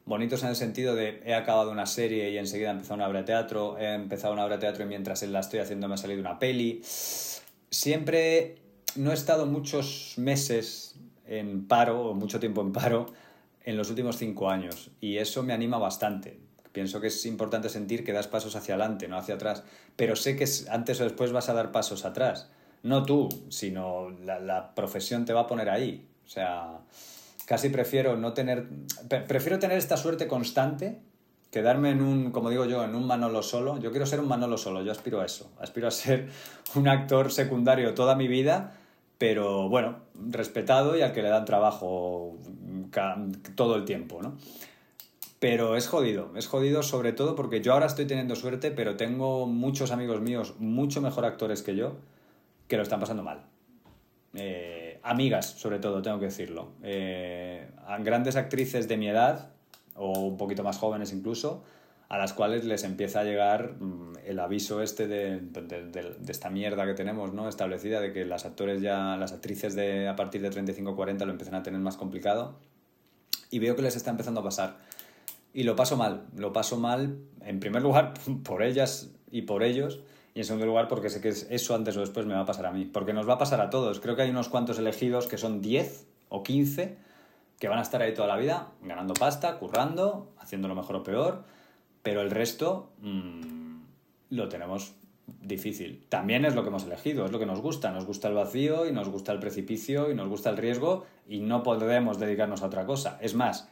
[0.05, 3.21] bonitos en el sentido de he acabado una serie y enseguida he empezado una obra
[3.21, 5.97] de teatro, he empezado una obra de teatro y mientras la estoy haciendo me ha
[5.97, 6.83] salido una peli.
[6.83, 8.57] Siempre
[8.95, 10.84] no he estado muchos meses
[11.27, 13.07] en paro o mucho tiempo en paro
[13.63, 16.39] en los últimos cinco años y eso me anima bastante.
[16.71, 19.63] Pienso que es importante sentir que das pasos hacia adelante, no hacia atrás,
[19.95, 22.49] pero sé que antes o después vas a dar pasos atrás.
[22.83, 26.05] No tú, sino la, la profesión te va a poner ahí.
[26.25, 26.79] O sea,
[27.45, 28.67] casi prefiero no tener,
[29.07, 30.99] prefiero tener esta suerte constante
[31.55, 33.79] quedarme en un, como digo yo, en un Manolo solo.
[33.79, 35.49] Yo quiero ser un Manolo solo, yo aspiro a eso.
[35.57, 36.27] Aspiro a ser
[36.75, 38.73] un actor secundario toda mi vida,
[39.17, 39.97] pero bueno,
[40.29, 42.37] respetado y al que le dan trabajo
[43.55, 44.37] todo el tiempo, ¿no?
[45.39, 49.45] Pero es jodido, es jodido sobre todo porque yo ahora estoy teniendo suerte, pero tengo
[49.45, 51.97] muchos amigos míos, mucho mejor actores que yo,
[52.67, 53.43] que lo están pasando mal.
[54.33, 56.69] Eh, amigas, sobre todo, tengo que decirlo.
[56.83, 59.51] Eh, grandes actrices de mi edad,
[59.95, 61.63] o un poquito más jóvenes incluso,
[62.07, 65.41] a las cuales les empieza a llegar mm, el aviso este de,
[66.27, 67.49] esta mierda que tenemos ¿no?
[67.49, 71.55] establecida de que las actores ya, las actrices de a partir de 35-40 lo empiezan
[71.55, 72.55] a tener más complicado
[73.49, 74.77] y veo que les está empezando a pasar.
[75.53, 80.01] Y lo paso mal, lo paso mal en primer lugar por ellas y por ellos
[80.33, 82.65] Y en segundo lugar, porque sé que eso antes o después me va a pasar
[82.65, 82.85] a mí.
[82.85, 84.01] Porque nos va a pasar a todos.
[84.01, 86.97] Creo que hay unos cuantos elegidos que son 10 o 15
[87.59, 91.03] que van a estar ahí toda la vida, ganando pasta, currando, haciendo lo mejor o
[91.03, 91.45] peor.
[92.05, 93.79] Pero el resto mmm,
[94.29, 94.93] lo tenemos
[95.41, 96.05] difícil.
[96.07, 97.91] También es lo que hemos elegido, es lo que nos gusta.
[97.91, 101.39] Nos gusta el vacío y nos gusta el precipicio y nos gusta el riesgo y
[101.39, 103.17] no podemos dedicarnos a otra cosa.
[103.21, 103.67] Es más,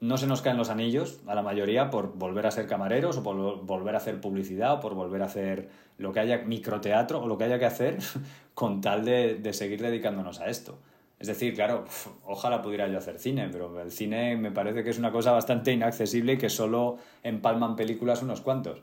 [0.00, 3.22] no se nos caen los anillos a la mayoría por volver a ser camareros o
[3.22, 7.28] por volver a hacer publicidad o por volver a hacer lo que haya, microteatro o
[7.28, 7.98] lo que haya que hacer
[8.54, 10.80] con tal de seguir dedicándonos a esto.
[11.20, 11.84] Es decir, claro,
[12.24, 15.70] ojalá pudiera yo hacer cine, pero el cine me parece que es una cosa bastante
[15.70, 18.82] inaccesible y que solo empalman películas unos cuantos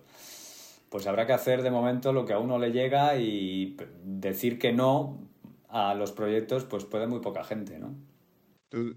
[0.89, 4.71] pues habrá que hacer de momento lo que a uno le llega y decir que
[4.71, 5.27] no
[5.69, 7.95] a los proyectos, pues puede muy poca gente, ¿no?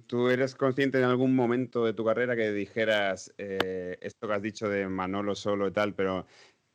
[0.07, 4.43] ¿Tú, eres consciente en algún momento de tu carrera que dijeras eh, esto que has
[4.43, 6.27] dicho de Manolo solo y tal, pero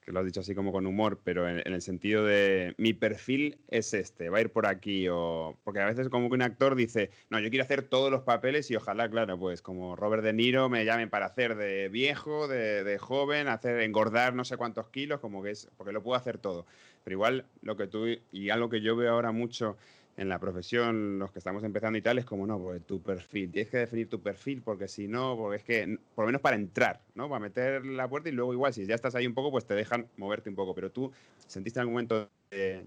[0.05, 3.57] que lo has dicho así como con humor, pero en, el sentido de mi perfil
[3.69, 6.75] es este, va a ir por aquí, o porque a veces como que un actor
[6.75, 10.31] dice, no, yo quiero hacer todos los papeles y ojalá, claro, pues como Robert De
[10.31, 14.89] Niro me llamen para hacer de viejo, de, de joven, hacer engordar no sé cuántos
[14.89, 16.67] kilos, como que es, porque lo puedo hacer todo.
[17.03, 19.75] Pero igual lo que tú, y algo que yo veo ahora mucho
[20.17, 23.51] en la profesión, los que estamos empezando y tal, es como, no, pues tu perfil,
[23.51, 26.55] tienes que definir tu perfil, porque si no, porque es que, por lo menos para
[26.55, 27.27] entrar, ¿no?
[27.27, 29.73] Para meter la puerta y luego igual, si ya estás ahí un poco, pues te
[29.73, 31.11] dejan moverte un poco, pero tú
[31.47, 32.29] sentiste en algún momento,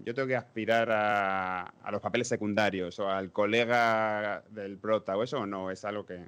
[0.03, 5.39] yo tengo que aspirar a, los papeles secundarios o al colega del prota o eso,
[5.39, 6.25] o no, es algo que...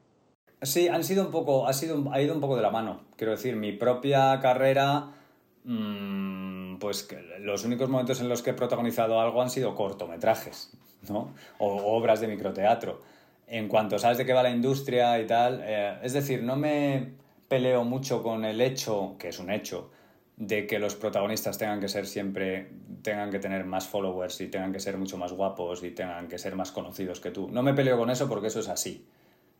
[0.61, 3.31] Sí, han sido un poco, ha, sido, ha ido un poco de la mano, quiero
[3.31, 5.15] decir, mi propia carrera...
[5.63, 7.07] Mmm, pues
[7.39, 10.73] los únicos momentos en los que he protagonizado algo han sido cortometrajes.
[11.09, 11.33] ¿No?
[11.57, 13.01] O, obras de microteatro.
[13.47, 17.13] En cuanto sabes de qué va la industria y tal, eh, es decir, no me
[17.47, 19.91] peleo mucho con el hecho, que es un hecho,
[20.37, 22.71] de que los protagonistas tengan que ser siempre,
[23.01, 26.37] tengan que tener más followers y tengan que ser mucho más guapos y tengan que
[26.37, 27.49] ser más conocidos que tú.
[27.51, 29.05] No me peleo con eso porque eso es así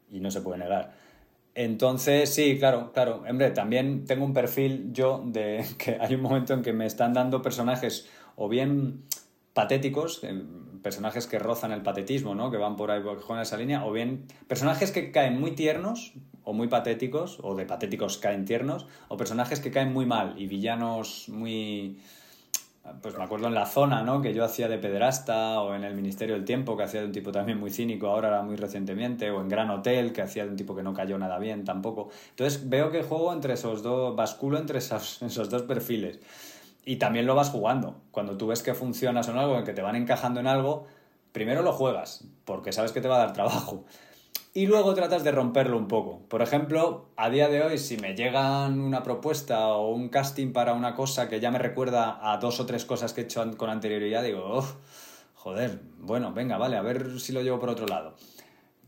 [0.09, 0.93] y no se puede negar.
[1.53, 3.23] Entonces, sí, claro, claro.
[3.29, 7.13] Hombre, también tengo un perfil yo de que hay un momento en que me están
[7.13, 9.03] dando personajes o bien
[9.53, 10.21] patéticos,
[10.81, 12.51] personajes que rozan el patetismo, ¿no?
[12.51, 16.53] Que van por ahí, con esa línea, o bien personajes que caen muy tiernos o
[16.53, 21.29] muy patéticos, o de patéticos caen tiernos, o personajes que caen muy mal y villanos
[21.29, 21.99] muy...
[23.03, 24.23] Pues me acuerdo en La Zona, ¿no?
[24.23, 27.11] Que yo hacía de pederasta, o en El Ministerio del Tiempo, que hacía de un
[27.11, 30.55] tipo también muy cínico, ahora muy recientemente, o en Gran Hotel, que hacía de un
[30.55, 32.09] tipo que no cayó nada bien tampoco.
[32.31, 36.19] Entonces veo que juego entre esos dos, basculo entre esos, esos dos perfiles
[36.85, 38.01] y también lo vas jugando.
[38.11, 40.85] Cuando tú ves que funcionas en algo, en que te van encajando en algo,
[41.31, 43.85] primero lo juegas, porque sabes que te va a dar trabajo.
[44.53, 46.27] Y luego tratas de romperlo un poco.
[46.27, 50.73] Por ejemplo, a día de hoy, si me llegan una propuesta o un casting para
[50.73, 53.69] una cosa que ya me recuerda a dos o tres cosas que he hecho con
[53.69, 54.61] anterioridad, digo,
[55.35, 58.15] joder, bueno, venga, vale, a ver si lo llevo por otro lado.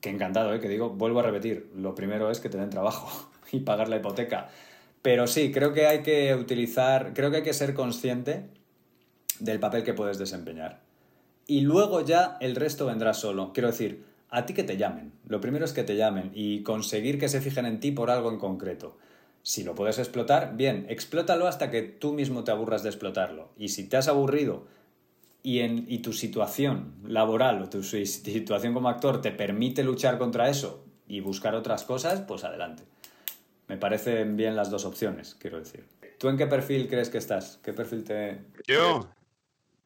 [0.01, 0.59] Que encantado, ¿eh?
[0.59, 4.49] que digo, vuelvo a repetir, lo primero es que te trabajo y pagar la hipoteca.
[5.03, 8.45] Pero sí, creo que hay que utilizar, creo que hay que ser consciente
[9.39, 10.79] del papel que puedes desempeñar.
[11.45, 13.51] Y luego ya el resto vendrá solo.
[13.53, 15.11] Quiero decir, a ti que te llamen.
[15.27, 18.31] Lo primero es que te llamen y conseguir que se fijen en ti por algo
[18.31, 18.97] en concreto.
[19.41, 23.49] Si lo puedes explotar, bien, explótalo hasta que tú mismo te aburras de explotarlo.
[23.57, 24.67] Y si te has aburrido
[25.43, 30.49] y, en, y tu situación laboral o tu situación como actor te permite luchar contra
[30.49, 32.83] eso y buscar otras cosas, pues adelante.
[33.67, 35.85] Me parecen bien las dos opciones, quiero decir.
[36.19, 37.59] ¿Tú en qué perfil crees que estás?
[37.63, 38.39] ¿Qué perfil te...?
[38.67, 39.09] Yo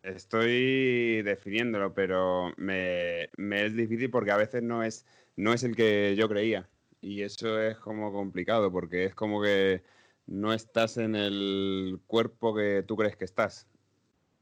[0.03, 5.05] estoy definiéndolo, pero me, es difícil porque a veces no es,
[5.35, 6.67] no es el que yo creía.
[7.01, 9.83] Y eso es como complicado porque es como que
[10.25, 13.67] no estás en el cuerpo que tú crees que estás.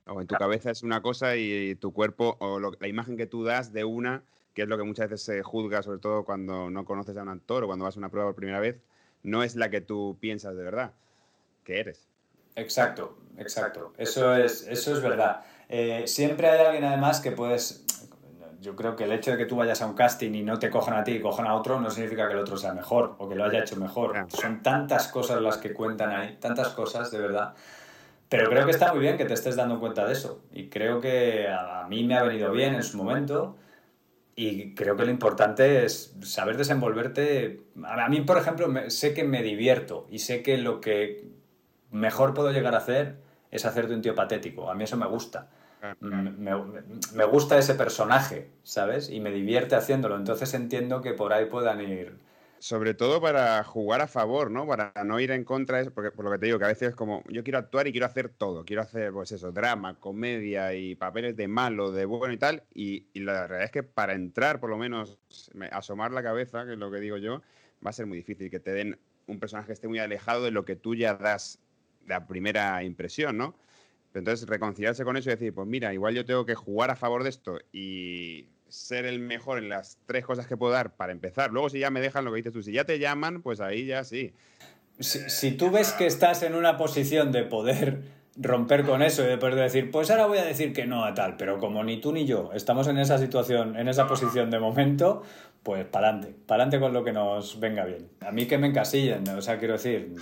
[0.08, 3.44] O en tu cabeza es una cosa y, tu cuerpo, o la imagen que tú
[3.44, 4.24] das de una,
[4.54, 7.30] que es lo que muchas veces se juzga, sobre todo cuando no conoces a un
[7.30, 8.82] actor o cuando vas a una prueba por primera vez,
[9.26, 10.94] no es la que tú piensas de verdad
[11.64, 12.08] que eres.
[12.56, 13.94] Exacto, exacto.
[13.98, 15.42] Eso es, eso es verdad.
[15.68, 17.84] Eh, siempre hay alguien además que puedes...
[18.62, 20.72] Yo creo que el hecho de que tú vayas a un casting y no te
[20.72, 23.30] cojan a ti y cojan a otro no significa que el otro sea mejor o
[23.30, 24.26] que lo haya hecho mejor.
[24.30, 27.54] Son tantas cosas las que cuentan ahí, tantas cosas de verdad.
[28.28, 30.42] Pero creo que está muy bien que te estés dando cuenta de eso.
[30.52, 33.56] Y creo que a mí me ha venido bien en su momento
[34.36, 37.62] y creo que lo importante es saber desenvolverte.
[37.86, 41.30] A mí, por ejemplo, sé que me divierto y sé que lo que
[41.92, 43.16] mejor puedo llegar a hacer
[43.50, 44.70] es hacerte un tío patético.
[44.70, 45.50] A mí eso me gusta.
[46.00, 46.32] Me,
[47.14, 49.10] me, gusta ese personaje, ¿sabes?
[49.10, 50.16] Y me divierte haciéndolo.
[50.16, 52.18] Entonces entiendo que por ahí puedan ir
[52.66, 54.66] sobre todo para jugar a favor, ¿no?
[54.66, 56.96] Para no ir en contra, porque por lo que te digo, que a veces es
[56.96, 60.96] como, yo quiero actuar y quiero hacer todo, quiero hacer, pues eso, drama, comedia y
[60.96, 64.72] papeles de malo, de bueno y tal, y, la realidad es que para entrar, por
[64.72, 65.20] lo menos,
[65.70, 67.44] asomar la cabeza, que es lo que digo yo,
[67.86, 68.98] va a ser muy difícil, que te den
[69.28, 71.60] un personaje que esté muy alejado de lo que tú ya das
[72.08, 73.54] la primera impresión, ¿no?
[74.16, 77.22] Entonces, reconciliarse con eso y decir, pues mira, igual yo tengo que jugar a favor
[77.22, 81.52] de esto y ser el mejor en las tres cosas que puedo dar para empezar.
[81.52, 83.86] Luego, si ya me dejan lo que dices tú, si ya te llaman, pues ahí
[83.86, 84.34] ya sí.
[85.00, 88.02] Si, tú ves que estás en una posición de poder
[88.38, 91.14] romper con eso y de poder decir, pues ahora voy a decir que no a
[91.14, 94.60] tal, pero como ni tú ni yo estamos en esa situación, en esa posición de
[94.60, 95.24] momento,
[95.64, 98.10] pues para adelante, para adelante con lo que nos venga bien.
[98.22, 100.14] A mí que me encasillen, o sea, quiero decir,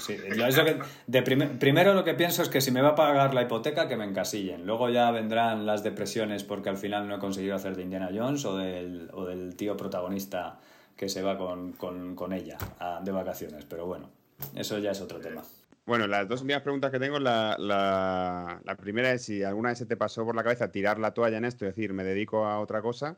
[1.07, 3.97] de primero lo que pienso es que si me va a pagar la hipoteca, que
[3.97, 4.65] me encasillen.
[4.65, 8.45] Luego ya vendrán las depresiones porque al final no he conseguido hacer de Indiana Jones
[8.45, 10.59] o del, o del tío protagonista
[10.95, 12.57] que se va con, con, con ella
[13.03, 14.09] de vacaciones, pero bueno,
[14.55, 15.41] eso ya es otro tema.
[15.85, 19.77] Bueno, las dos primeras preguntas que tengo, la, la, la primera es si alguna vez
[19.77, 22.45] se te pasó por la cabeza tirar la toalla en esto, es decir, me dedico
[22.45, 23.17] a otra cosa.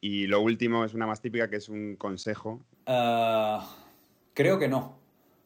[0.00, 2.64] Y lo último es una más típica que es un consejo.
[2.86, 3.66] Ah,
[4.34, 4.98] creo que no.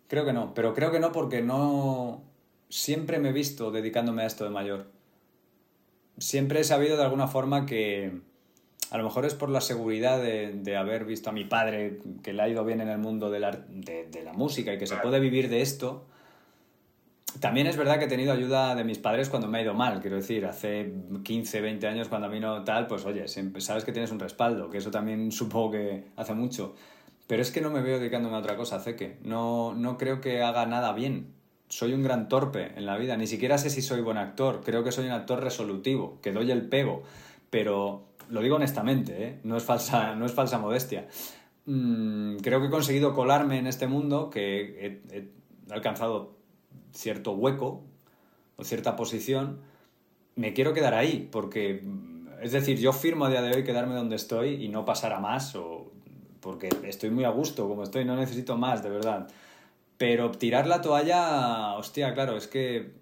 [0.08, 0.54] Creo que no.
[0.54, 2.24] Pero creo que no porque no.
[2.68, 4.90] Siempre me he visto dedicándome a esto de mayor.
[6.18, 8.20] Siempre he sabido de alguna forma que.
[8.90, 12.42] A lo mejor es por la seguridad de, haber visto a mi padre que le
[12.42, 15.20] ha ido bien en el mundo de la, de la música y que se puede
[15.20, 16.06] vivir de esto.
[17.38, 20.00] También es verdad que he tenido ayuda de mis padres cuando me ha ido mal,
[20.00, 23.92] quiero decir, hace 15, 20 años cuando a mí no tal, pues oye, sabes que
[23.92, 26.74] tienes un respaldo, que eso también supongo que hace mucho.
[27.28, 30.42] Pero es que no me veo dedicándome a otra cosa, que No, no creo que
[30.42, 31.32] haga nada bien.
[31.68, 34.82] Soy un gran torpe en la vida, ni siquiera sé si soy buen actor, creo
[34.82, 37.04] que soy un actor resolutivo, que doy el pego,
[37.50, 39.40] pero lo digo honestamente, ¿eh?
[39.44, 41.06] no, es falsa, no es falsa modestia.
[41.66, 45.28] Mm, creo que he conseguido colarme en este mundo, que he
[45.72, 46.36] alcanzado
[46.92, 47.84] cierto hueco
[48.56, 49.60] o cierta posición,
[50.36, 51.82] me quiero quedar ahí, porque,
[52.40, 55.20] es decir, yo firmo a día de hoy quedarme donde estoy y no pasar a
[55.20, 55.92] más, o,
[56.40, 59.28] porque estoy muy a gusto como estoy, no necesito más, de verdad.
[59.98, 62.99] Pero tirar la toalla, hostia, claro, es que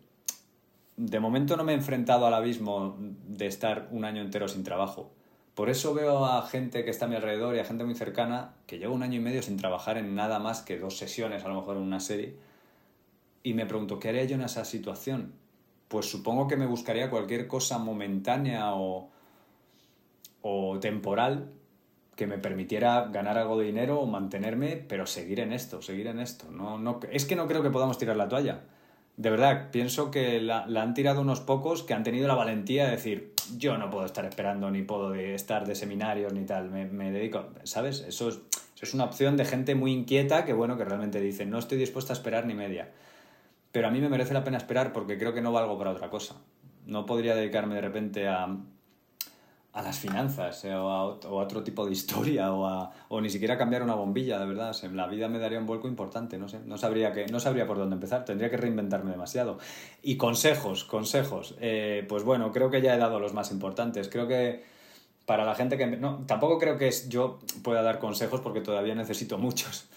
[0.99, 5.11] de momento no me he enfrentado al abismo de estar un año entero sin trabajo.
[5.55, 8.55] Por eso veo a gente que está a mi alrededor y a gente muy cercana
[8.67, 11.49] que lleva un año y medio sin trabajar en nada más que dos sesiones, a
[11.49, 12.37] lo mejor en una serie
[13.43, 15.33] y me pregunto, ¿qué haría yo en esa situación?
[15.89, 19.09] Pues supongo que me buscaría cualquier cosa momentánea o,
[20.43, 21.53] o temporal
[22.15, 26.19] que me permitiera ganar algo de dinero o mantenerme, pero seguir en esto, seguir en
[26.19, 26.51] esto.
[26.51, 28.65] No, no, es que no creo que podamos tirar la toalla.
[29.19, 32.93] De verdad, pienso que la, han tirado unos pocos que han tenido la valentía de
[32.93, 37.11] decir, yo no puedo estar esperando, ni puedo estar de seminarios, ni tal, me, me
[37.11, 38.05] dedico, ¿sabes?
[38.07, 38.39] Eso es,
[38.81, 42.13] es una opción de gente muy inquieta que, bueno, que realmente dice, no estoy dispuesta
[42.13, 42.91] a esperar ni media.
[43.73, 46.11] Pero a mí me merece la pena esperar porque creo que no valgo para otra
[46.11, 46.37] cosa.
[46.87, 48.57] No podría dedicarme de repente a,
[49.79, 53.57] a las finanzas eh, o, a, otro tipo de historia o, a, o ni siquiera
[53.57, 54.77] cambiar una bombilla, de verdad.
[54.83, 56.59] En la vida me daría un vuelco importante, no sé.
[56.67, 59.59] No sabría, que, no sabría por dónde empezar, tendría que reinventarme demasiado.
[60.03, 61.55] Y consejos, consejos.
[61.61, 64.09] Eh, pues bueno, creo que ya he dado los más importantes.
[64.09, 64.65] Creo que
[65.27, 65.87] para la gente que...
[65.87, 69.89] No, tampoco creo que yo pueda dar consejos porque todavía necesito muchos.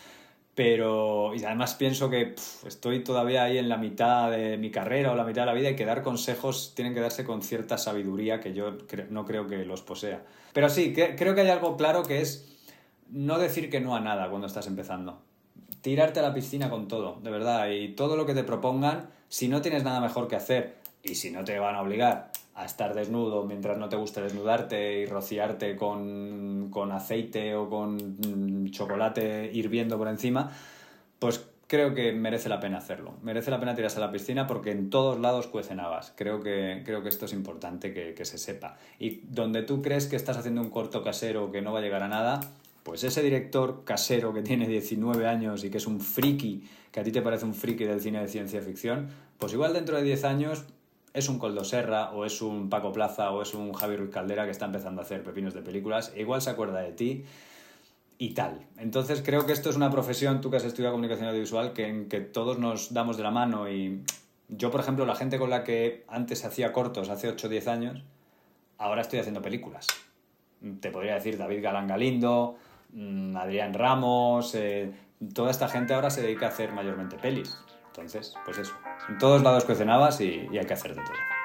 [0.54, 2.36] Pero, y además pienso que
[2.66, 5.70] estoy todavía ahí en la mitad de mi carrera o la mitad de la vida
[5.70, 8.78] y que dar consejos tienen que darse con cierta sabiduría que yo
[9.10, 10.24] no creo que los posea.
[10.52, 12.52] Pero sí, creo que hay algo claro que es
[13.10, 15.22] no decir que no a nada cuando estás empezando.
[15.82, 17.70] Tirarte a la piscina con todo, de verdad.
[17.70, 21.32] Y todo lo que te propongan, si no tienes nada mejor que hacer y si
[21.32, 22.32] no te van a obligar
[22.62, 27.96] a estar desnudo mientras no te guste desnudarte y rociarte con, con aceite o con
[27.96, 30.52] mm, chocolate hirviendo por encima,
[31.20, 33.14] pues creo que merece la pena hacerlo.
[33.24, 36.14] Merece la pena tirarse a la piscina porque en todos lados cuecen habas.
[36.16, 38.78] Creo que, creo que esto es importante que, que, se sepa.
[39.00, 42.04] Y donde tú crees que estás haciendo un corto casero que no va a llegar
[42.04, 42.42] a nada,
[42.84, 47.04] pues ese director casero que tiene 19 años y que es un friki, que a
[47.04, 50.24] ti te parece un friki del cine de ciencia ficción, pues igual dentro de 10
[50.26, 50.66] años
[51.14, 54.46] es un Coldo Serra o es un Paco Plaza o es un Javier Ruiz Caldera
[54.46, 57.26] que está empezando a hacer pepinos de películas, e igual se acuerda de ti
[58.18, 58.66] y tal.
[58.78, 62.08] Entonces creo que esto es una profesión, tú que has estudiado comunicación audiovisual, que en
[62.08, 64.04] que todos nos damos de la mano y
[64.54, 67.68] yo, por ejemplo, la gente con la que antes hacía cortos, hace 8 o 10
[67.68, 68.04] años,
[68.78, 69.88] ahora estoy haciendo películas.
[70.82, 72.58] Te podría decir David Galán Galindo,
[72.94, 74.92] mm, Adrián Ramos, eh,
[75.34, 77.58] toda esta gente ahora se dedica a hacer mayormente pelis.
[77.92, 78.74] Entonces, pues eso.
[79.10, 79.66] En todos lados
[80.22, 81.41] y, y hay que hacer de todo.